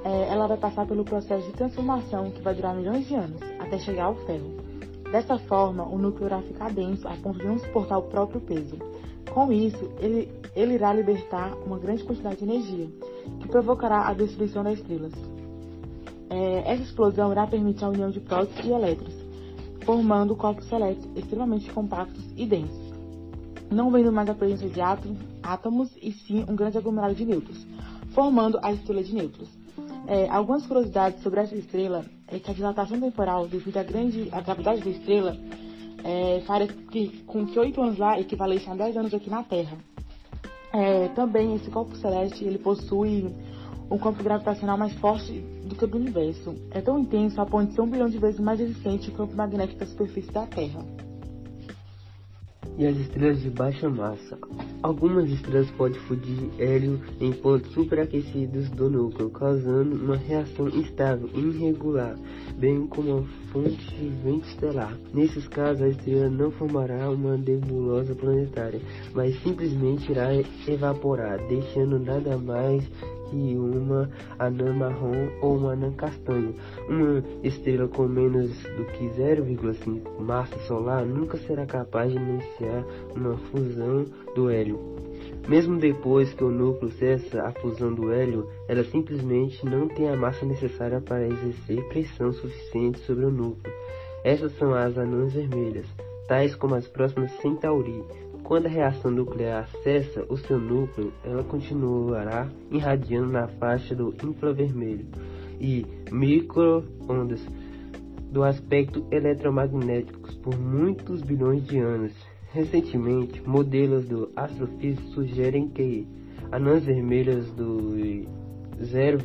é, 0.06 0.30
ela 0.30 0.48
vai 0.48 0.58
passar 0.58 0.88
pelo 0.88 1.04
processo 1.04 1.46
de 1.46 1.54
transformação 1.54 2.32
que 2.32 2.42
vai 2.42 2.56
durar 2.56 2.74
milhões 2.74 3.06
de 3.06 3.16
anos, 3.16 3.42
até 3.60 3.78
chegar 3.80 4.06
ao 4.06 4.16
ferro. 4.26 4.69
Dessa 5.12 5.40
forma, 5.40 5.84
o 5.84 5.98
núcleo 5.98 6.28
irá 6.28 6.42
ficar 6.42 6.72
denso 6.72 7.08
a 7.08 7.16
ponto 7.16 7.40
de 7.40 7.48
não 7.48 7.58
suportar 7.58 7.98
o 7.98 8.04
próprio 8.04 8.40
peso. 8.42 8.78
Com 9.34 9.52
isso, 9.52 9.90
ele, 10.00 10.32
ele 10.56 10.76
irá 10.76 10.94
libertar 10.94 11.54
uma 11.66 11.80
grande 11.80 12.04
quantidade 12.04 12.38
de 12.38 12.44
energia, 12.44 12.88
que 13.40 13.48
provocará 13.48 14.08
a 14.08 14.14
destruição 14.14 14.64
das 14.64 14.78
estrelas. 14.78 15.14
É, 16.30 16.74
essa 16.74 16.84
explosão 16.84 17.32
irá 17.32 17.48
permitir 17.48 17.84
a 17.84 17.90
união 17.90 18.12
de 18.12 18.20
prótons 18.20 18.64
e 18.64 18.72
elétrons, 18.72 19.16
formando 19.84 20.36
corpos 20.36 20.66
celestes 20.66 21.08
extremamente 21.16 21.72
compactos 21.72 22.24
e 22.38 22.46
densos, 22.46 22.94
não 23.72 23.90
vendo 23.90 24.12
mais 24.12 24.30
a 24.30 24.36
presença 24.36 24.68
de 24.68 24.80
átomos, 24.80 25.18
átomos 25.42 25.90
e 26.02 26.12
sim 26.12 26.46
um 26.48 26.56
grande 26.56 26.78
aglomerado 26.78 27.16
de 27.16 27.26
nêutrons, 27.26 27.66
formando 28.14 28.60
a 28.62 28.72
estrela 28.72 29.04
de 29.04 29.14
nêutrons. 29.14 29.50
É, 30.06 30.30
algumas 30.30 30.66
curiosidades 30.66 31.22
sobre 31.24 31.40
essa 31.40 31.56
estrela 31.56 32.06
é 32.32 32.40
que 32.40 32.52
a 32.52 32.54
dilatação 32.54 33.00
temporal 33.00 33.48
devido 33.48 33.78
à 33.78 33.84
grande 33.84 34.30
à 34.32 34.42
gravidade 34.42 34.82
da 34.82 34.90
estrela 34.90 35.38
é, 36.04 36.42
faria 36.46 36.68
que, 36.68 37.24
com 37.24 37.46
que 37.46 37.60
oito 37.60 37.82
anos 37.82 37.98
lá 37.98 38.20
equivalessem 38.20 38.72
a 38.72 38.76
10 38.76 38.98
anos 38.98 39.14
aqui 39.14 39.30
na 39.30 39.44
Terra. 39.44 39.78
É, 40.72 41.08
também 41.10 41.56
esse 41.56 41.70
corpo 41.70 41.96
celeste 41.96 42.46
ele 42.46 42.60
possui 42.60 43.34
um 43.90 43.98
campo 43.98 44.24
gravitacional 44.24 44.78
mais 44.78 44.94
forte 44.96 45.40
do 45.66 45.76
que 45.76 45.84
o 45.84 45.88
do 45.88 45.98
universo. 45.98 46.56
É 46.72 46.80
tão 46.80 47.00
intenso 47.00 47.42
a 47.42 47.46
ponto 47.46 47.70
de 47.70 47.76
ser 47.76 47.82
um 47.82 47.90
bilhão 47.90 48.08
de 48.08 48.18
vezes 48.18 48.40
mais 48.40 48.60
resistente 48.60 49.08
que 49.08 49.16
o 49.16 49.18
campo 49.18 49.36
magnético 49.36 49.80
da 49.80 49.86
superfície 49.86 50.32
da 50.32 50.46
Terra. 50.46 50.86
E 52.80 52.88
as 52.88 52.96
estrelas 52.96 53.42
de 53.42 53.50
baixa 53.50 53.90
massa. 53.90 54.40
Algumas 54.82 55.30
estrelas 55.30 55.70
podem 55.72 56.00
fundir 56.00 56.50
hélio 56.58 56.98
em 57.20 57.34
pontos 57.34 57.70
superaquecidos 57.74 58.70
do 58.70 58.90
núcleo, 58.90 59.30
causando 59.32 59.98
uma 59.98 60.16
reação 60.16 60.70
instável 60.70 61.30
e 61.36 61.40
irregular, 61.40 62.16
bem 62.58 62.88
como 62.88 63.18
uma 63.18 63.28
fonte 63.52 63.76
de 63.96 64.08
vento 64.24 64.48
estelar. 64.48 64.98
Nesses 65.14 65.46
casos, 65.50 65.82
a 65.82 65.90
estrela 65.90 66.30
não 66.30 66.52
formará 66.52 67.10
uma 67.10 67.36
nebulosa 67.36 68.16
planetária, 68.16 68.80
mas 69.14 69.38
simplesmente 69.44 70.10
irá 70.10 70.30
evaporar, 70.66 71.38
deixando 71.50 72.00
nada 72.00 72.38
mais 72.38 72.90
que 73.30 73.56
uma 73.58 74.10
anã 74.38 74.74
marrom 74.74 75.30
ou 75.42 75.58
uma 75.58 75.74
anã 75.74 75.92
castanho. 75.94 76.56
Uma 76.88 77.24
estrela 77.44 77.88
com 77.88 78.08
menos 78.08 78.50
do 78.64 78.86
que 78.86 79.06
0,5 79.10 80.20
massa 80.20 80.58
solar 80.60 81.06
nunca 81.06 81.38
será 81.38 81.66
capaz 81.66 82.12
de 82.12 82.18
iniciar 82.18 82.86
uma 83.16 83.38
fusão 83.38 84.06
do 84.36 84.50
hélio. 84.50 84.80
Mesmo 85.48 85.80
depois 85.80 86.32
que 86.34 86.44
o 86.44 86.52
núcleo 86.52 86.92
cessa 86.92 87.44
a 87.44 87.52
fusão 87.52 87.94
do 87.94 88.12
hélio, 88.12 88.48
ela 88.68 88.84
simplesmente 88.84 89.66
não 89.66 89.88
tem 89.88 90.10
a 90.10 90.16
massa 90.16 90.46
necessária 90.46 91.02
para 91.02 91.28
exercer 91.28 91.84
pressão 91.90 92.32
suficiente 92.32 93.00
sobre 93.00 93.26
o 93.26 93.32
núcleo. 93.32 93.74
Essas 94.24 94.52
são 94.58 94.74
as 94.74 94.98
anãs 94.98 95.34
vermelhas, 95.34 95.88
tais 96.28 96.54
como 96.56 96.76
as 96.76 96.88
próximas 96.88 97.32
Centauri, 97.42 98.04
quando 98.50 98.66
a 98.66 98.70
reação 98.70 99.12
nuclear 99.12 99.70
cessa 99.84 100.26
o 100.28 100.36
seu 100.36 100.60
núcleo, 100.60 101.14
ela 101.24 101.44
continuará 101.44 102.50
irradiando 102.72 103.32
na 103.32 103.48
faixa 103.48 103.94
do 103.94 104.12
infravermelho 104.24 105.06
e 105.62 105.86
micro-ondas 106.12 107.40
do 108.32 108.44
aspecto 108.44 109.06
eletromagnético 109.12 110.36
por 110.38 110.58
muitos 110.58 111.22
bilhões 111.22 111.64
de 111.64 111.78
anos. 111.78 112.12
Recentemente, 112.52 113.40
modelos 113.48 114.08
do 114.08 114.32
astrofísico 114.36 115.10
sugerem 115.10 115.70
que 115.70 116.08
anãs 116.52 116.84
vermelhas 116.84 117.52
do 117.52 117.94
0, 118.82 119.20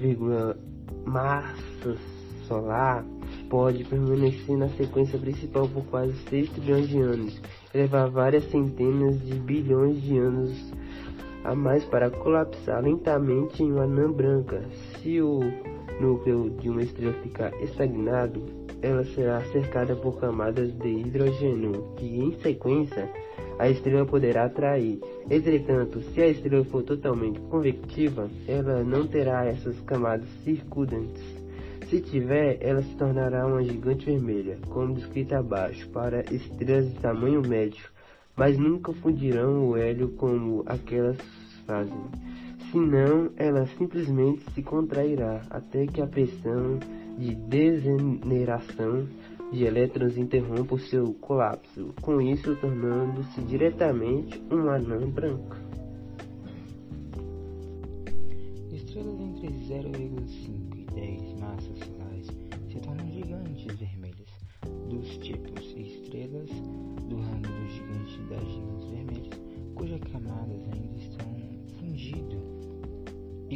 massa 1.06 1.96
solar 2.46 3.02
pode 3.48 3.84
permanecer 3.84 4.54
na 4.58 4.68
sequência 4.68 5.18
principal 5.18 5.66
por 5.66 5.82
quase 5.86 6.12
6 6.28 6.50
trilhões 6.50 6.88
de 6.90 6.98
anos 6.98 7.40
levar 7.74 8.08
várias 8.08 8.44
centenas 8.44 9.20
de 9.20 9.34
bilhões 9.34 10.00
de 10.00 10.16
anos 10.16 10.72
a 11.42 11.54
mais 11.54 11.84
para 11.84 12.08
colapsar 12.08 12.82
lentamente 12.82 13.62
em 13.62 13.72
uma 13.72 13.82
anã 13.82 14.10
branca. 14.10 14.62
Se 15.02 15.20
o 15.20 15.40
núcleo 16.00 16.50
de 16.50 16.70
uma 16.70 16.82
estrela 16.82 17.12
ficar 17.14 17.52
estagnado, 17.62 18.42
ela 18.80 19.04
será 19.04 19.42
cercada 19.46 19.94
por 19.96 20.18
camadas 20.18 20.72
de 20.78 20.88
hidrogênio, 20.88 21.84
que 21.96 22.20
em 22.20 22.32
sequência 22.40 23.10
a 23.58 23.68
estrela 23.68 24.06
poderá 24.06 24.44
atrair. 24.44 25.00
Entretanto, 25.30 26.00
se 26.00 26.22
a 26.22 26.28
estrela 26.28 26.64
for 26.64 26.82
totalmente 26.82 27.40
convectiva, 27.40 28.28
ela 28.48 28.82
não 28.82 29.06
terá 29.06 29.44
essas 29.44 29.78
camadas 29.80 30.28
circundantes. 30.44 31.33
Se 31.88 32.00
tiver, 32.00 32.58
ela 32.60 32.82
se 32.82 32.94
tornará 32.96 33.46
uma 33.46 33.62
gigante 33.62 34.06
vermelha, 34.06 34.58
como 34.68 34.94
descrito 34.94 35.34
abaixo, 35.34 35.88
para 35.90 36.22
estrelas 36.32 36.92
de 36.92 36.98
tamanho 36.98 37.40
médio, 37.40 37.84
mas 38.36 38.58
nunca 38.58 38.92
fundirão 38.92 39.68
o 39.68 39.76
hélio 39.76 40.08
como 40.16 40.62
aquelas 40.66 41.18
fazem. 41.66 42.04
Senão, 42.72 43.30
ela 43.36 43.66
simplesmente 43.78 44.42
se 44.52 44.62
contrairá 44.62 45.42
até 45.50 45.86
que 45.86 46.00
a 46.00 46.06
pressão 46.06 46.78
de 47.18 47.34
degeneração 47.34 49.06
de 49.52 49.64
elétrons 49.64 50.16
interrompa 50.16 50.74
o 50.74 50.80
seu 50.80 51.14
colapso, 51.20 51.94
com 52.02 52.20
isso 52.20 52.56
tornando-se 52.56 53.40
diretamente 53.42 54.42
uma 54.50 54.76
anã 54.76 54.98
branca. 55.08 55.73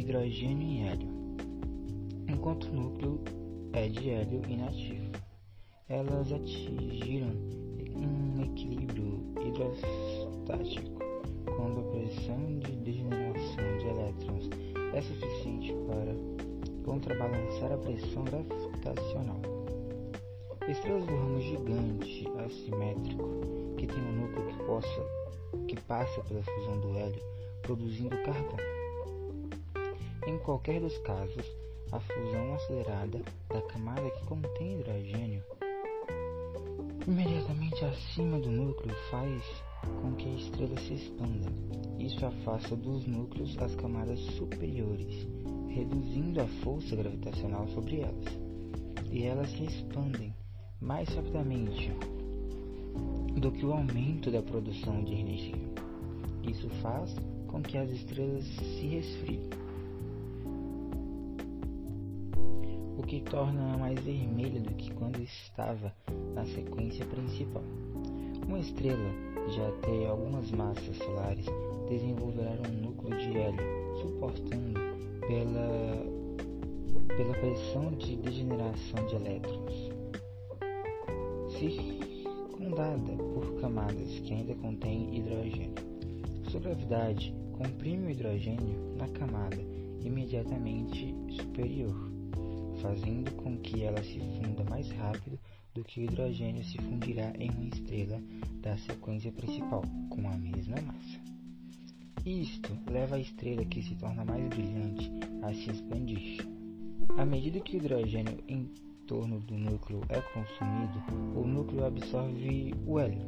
Hidrogênio 0.09 0.67
e 0.67 0.87
hélio, 0.87 1.07
enquanto 2.27 2.63
o 2.63 2.73
núcleo 2.73 3.21
é 3.73 3.87
de 3.87 4.09
hélio 4.09 4.41
inativo. 4.49 5.11
Elas 5.87 6.31
atingiram 6.31 7.29
um 7.95 8.41
equilíbrio 8.41 9.23
hidrostático 9.45 10.99
quando 11.55 11.81
a 11.81 11.91
pressão 11.91 12.57
de 12.57 12.71
degeneração 12.77 13.77
de 13.77 13.85
elétrons 13.85 14.49
é 14.95 15.01
suficiente 15.01 15.75
para 15.87 16.15
contrabalançar 16.83 17.71
a 17.71 17.77
pressão 17.77 18.23
gravitacional. 18.23 19.39
Estrelas 20.67 21.05
do 21.05 21.15
ramo 21.15 21.39
gigante 21.39 22.27
assimétrico, 22.45 23.75
que 23.77 23.85
tem 23.85 23.99
um 23.99 24.21
núcleo 24.21 24.47
que, 24.47 24.63
possa, 24.63 25.05
que 25.67 25.79
passa 25.81 26.19
pela 26.23 26.41
fusão 26.41 26.79
do 26.79 26.97
hélio, 26.97 27.21
produzindo 27.61 28.17
carbono. 28.23 28.78
Em 30.29 30.37
qualquer 30.37 30.79
dos 30.79 30.95
casos, 30.99 31.43
a 31.91 31.99
fusão 31.99 32.53
acelerada 32.53 33.19
da 33.47 33.63
camada 33.63 34.11
que 34.11 34.25
contém 34.27 34.79
hidrogênio 34.79 35.43
imediatamente 37.07 37.83
acima 37.83 38.37
do 38.37 38.51
núcleo 38.51 38.95
faz 39.09 39.41
com 39.99 40.13
que 40.13 40.29
a 40.29 40.35
estrela 40.35 40.77
se 40.81 40.93
expanda. 40.93 41.51
Isso 41.97 42.23
afasta 42.23 42.75
dos 42.75 43.07
núcleos 43.07 43.57
as 43.57 43.73
camadas 43.73 44.19
superiores, 44.19 45.27
reduzindo 45.67 46.41
a 46.41 46.47
força 46.63 46.95
gravitacional 46.95 47.67
sobre 47.69 48.01
elas, 48.01 48.27
e 49.11 49.23
elas 49.23 49.49
se 49.49 49.63
expandem 49.63 50.31
mais 50.79 51.09
rapidamente 51.09 51.91
do 53.35 53.51
que 53.51 53.65
o 53.65 53.73
aumento 53.73 54.29
da 54.29 54.43
produção 54.43 55.03
de 55.03 55.15
energia. 55.15 55.73
Isso 56.43 56.69
faz 56.83 57.15
com 57.47 57.63
que 57.63 57.79
as 57.79 57.89
estrelas 57.89 58.45
se 58.45 58.85
resfriem. 58.85 59.68
Que 63.09 63.21
torna 63.21 63.75
mais 63.79 63.99
vermelha 64.01 64.61
do 64.61 64.71
que 64.75 64.93
quando 64.93 65.19
estava 65.19 65.91
na 66.35 66.45
sequência 66.45 67.03
principal. 67.07 67.63
Uma 68.47 68.59
estrela 68.59 69.09
de 69.49 69.59
até 69.61 70.07
algumas 70.07 70.51
massas 70.51 70.95
solares 70.97 71.47
desenvolverá 71.89 72.61
um 72.69 72.81
núcleo 72.83 73.17
de 73.17 73.35
hélio, 73.35 73.65
suportando 73.99 74.79
pela, 75.21 76.05
pela 77.17 77.33
pressão 77.33 77.91
de 77.93 78.15
degeneração 78.17 79.03
de 79.07 79.15
elétrons, 79.15 79.89
circundada 81.57 83.11
por 83.33 83.59
camadas 83.59 84.19
que 84.19 84.35
ainda 84.35 84.53
contêm 84.53 85.17
hidrogênio. 85.17 85.73
Sua 86.51 86.59
gravidade 86.59 87.33
comprime 87.57 88.05
o 88.05 88.09
hidrogênio 88.11 88.95
na 88.97 89.07
camada 89.07 89.57
imediatamente 89.99 91.15
superior 91.31 92.08
fazendo 92.81 93.31
com 93.35 93.57
que 93.57 93.83
ela 93.83 94.01
se 94.03 94.19
funda 94.19 94.63
mais 94.69 94.89
rápido 94.91 95.39
do 95.73 95.83
que 95.83 95.99
o 95.99 96.03
hidrogênio 96.03 96.63
se 96.63 96.77
fundirá 96.77 97.33
em 97.37 97.49
uma 97.49 97.65
estrela 97.65 98.21
da 98.61 98.77
sequência 98.77 99.31
principal 99.31 99.83
com 100.09 100.27
a 100.27 100.37
mesma 100.37 100.81
massa. 100.81 101.19
Isto 102.25 102.77
leva 102.91 103.15
a 103.15 103.19
estrela 103.19 103.63
que 103.65 103.81
se 103.81 103.95
torna 103.95 104.25
mais 104.25 104.47
brilhante 104.49 105.09
a 105.41 105.53
se 105.53 105.69
expandir. 105.69 106.45
À 107.17 107.25
medida 107.25 107.59
que 107.59 107.75
o 107.75 107.79
hidrogênio 107.79 108.37
em 108.47 108.69
torno 109.07 109.39
do 109.39 109.57
núcleo 109.57 110.01
é 110.09 110.21
consumido, 110.21 111.01
o 111.35 111.47
núcleo 111.47 111.85
absorve 111.85 112.73
o 112.85 112.99
hélio, 112.99 113.25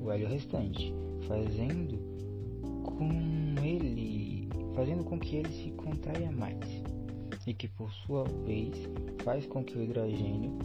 o 0.00 0.10
hélio 0.10 0.28
restante, 0.28 0.92
fazendo 1.26 1.98
com 2.84 3.64
ele, 3.64 4.48
fazendo 4.74 5.04
com 5.04 5.18
que 5.18 5.36
ele 5.36 5.52
se 5.52 5.70
contraia 5.72 6.30
mais 6.30 6.81
e 7.46 7.54
que 7.54 7.68
por 7.68 7.90
sua 8.06 8.24
vez 8.46 8.74
faz 9.24 9.46
com 9.46 9.64
que 9.64 9.76
o 9.76 9.82
hidrogênio 9.82 10.58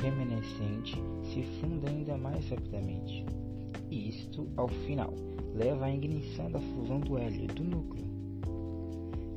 remanescente 0.00 0.96
se 1.32 1.42
funda 1.60 1.88
ainda 1.88 2.16
mais 2.16 2.48
rapidamente. 2.48 3.24
E 3.90 4.08
isto, 4.08 4.48
ao 4.56 4.68
final, 4.68 5.12
leva 5.54 5.86
à 5.86 5.94
ignição 5.94 6.50
da 6.50 6.58
fusão 6.58 7.00
do 7.00 7.16
hélio 7.16 7.46
do 7.48 7.64
núcleo. 7.64 8.04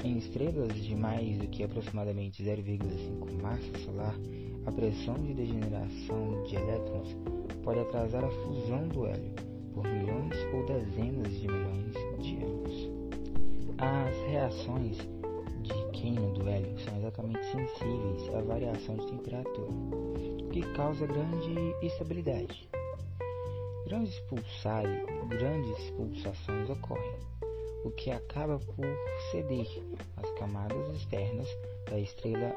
Em 0.03 0.17
estrelas 0.17 0.73
de 0.73 0.95
mais 0.95 1.37
do 1.37 1.47
que 1.47 1.63
aproximadamente 1.63 2.43
0,5 2.43 3.41
massa 3.41 3.77
solar, 3.85 4.15
a 4.65 4.71
pressão 4.71 5.15
de 5.15 5.33
degeneração 5.33 6.43
de 6.43 6.55
elétrons 6.55 7.15
pode 7.63 7.79
atrasar 7.79 8.23
a 8.23 8.29
fusão 8.29 8.87
do 8.87 9.05
hélio 9.05 9.33
por 9.73 9.87
milhões 9.87 10.35
ou 10.53 10.65
dezenas 10.65 11.31
de 11.39 11.47
milhões 11.47 11.93
de 12.19 12.35
anos. 12.43 12.89
As 13.77 14.31
reações 14.31 14.97
de 15.97 16.01
queima 16.01 16.29
do 16.29 16.47
hélio 16.47 16.77
são 16.79 16.97
exatamente 16.97 17.43
sensíveis 17.45 18.35
à 18.35 18.41
variação 18.41 18.95
de 18.97 19.07
temperatura, 19.07 19.71
o 20.43 20.49
que 20.49 20.61
causa 20.73 21.07
grande 21.07 21.75
instabilidade. 21.81 22.69
Grandes, 23.87 24.19
pulsar, 24.21 24.83
grandes 25.27 25.89
pulsações 25.91 26.69
ocorrem, 26.69 27.19
o 27.83 27.91
que 27.91 28.11
acaba 28.11 28.59
por 28.59 28.85
ceder 29.31 29.67
às 30.17 30.29
camadas 30.31 30.95
externas 30.95 31.47
da 31.89 31.99
estrela, 31.99 32.55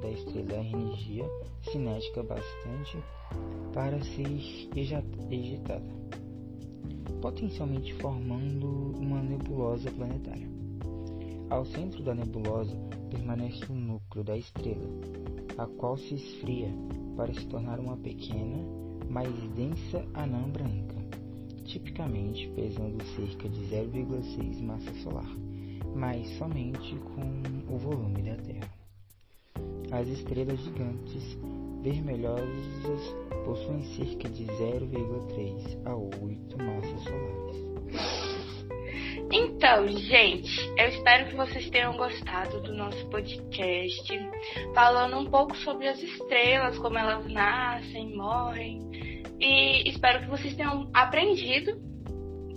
da 0.00 0.08
estrela 0.08 0.64
energia 0.64 1.28
cinética 1.70 2.22
bastante 2.22 2.98
para 3.74 4.00
ser 4.02 4.70
ejetada, 5.30 5.92
potencialmente 7.20 7.92
formando 7.94 8.96
uma 8.98 9.20
nebulosa 9.20 9.90
planetária. 9.90 10.61
Ao 11.52 11.66
centro 11.66 12.02
da 12.02 12.14
nebulosa 12.14 12.74
permanece 13.10 13.70
o 13.70 13.74
núcleo 13.74 14.24
da 14.24 14.38
estrela, 14.38 14.88
a 15.58 15.66
qual 15.66 15.98
se 15.98 16.14
esfria 16.14 16.70
para 17.14 17.34
se 17.34 17.44
tornar 17.44 17.78
uma 17.78 17.94
pequena, 17.98 18.56
mais 19.10 19.30
densa 19.54 20.02
anã 20.14 20.48
branca, 20.48 20.96
tipicamente 21.66 22.48
pesando 22.56 23.04
cerca 23.04 23.50
de 23.50 23.60
0,6 23.66 24.62
massa 24.62 24.94
solar, 25.02 25.28
mas 25.94 26.26
somente 26.38 26.96
com 27.14 27.74
o 27.74 27.76
volume 27.76 28.22
da 28.22 28.36
Terra. 28.36 28.72
As 29.90 30.08
estrelas 30.08 30.58
gigantes 30.58 31.36
vermelhosas 31.82 33.14
possuem 33.44 33.84
cerca 33.94 34.26
de 34.30 34.46
0,3 34.46 35.78
a 35.84 35.94
8 35.94 36.56
massas 36.56 37.02
solares. 37.02 37.71
Então, 39.64 39.86
gente, 39.86 40.58
eu 40.76 40.88
espero 40.88 41.28
que 41.28 41.36
vocês 41.36 41.70
tenham 41.70 41.96
gostado 41.96 42.60
do 42.62 42.74
nosso 42.74 43.06
podcast, 43.06 44.12
falando 44.74 45.16
um 45.18 45.30
pouco 45.30 45.56
sobre 45.58 45.86
as 45.86 46.02
estrelas, 46.02 46.76
como 46.78 46.98
elas 46.98 47.24
nascem, 47.26 48.12
morrem. 48.12 48.80
E 49.38 49.88
espero 49.88 50.22
que 50.22 50.30
vocês 50.30 50.56
tenham 50.56 50.90
aprendido, 50.92 51.80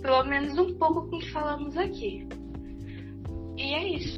pelo 0.02 0.24
menos 0.24 0.58
um 0.58 0.76
pouco 0.76 1.08
com 1.08 1.14
o 1.14 1.18
que 1.20 1.30
falamos 1.30 1.76
aqui. 1.76 2.26
E 3.56 3.72
é 3.72 3.88
isso. 3.88 4.16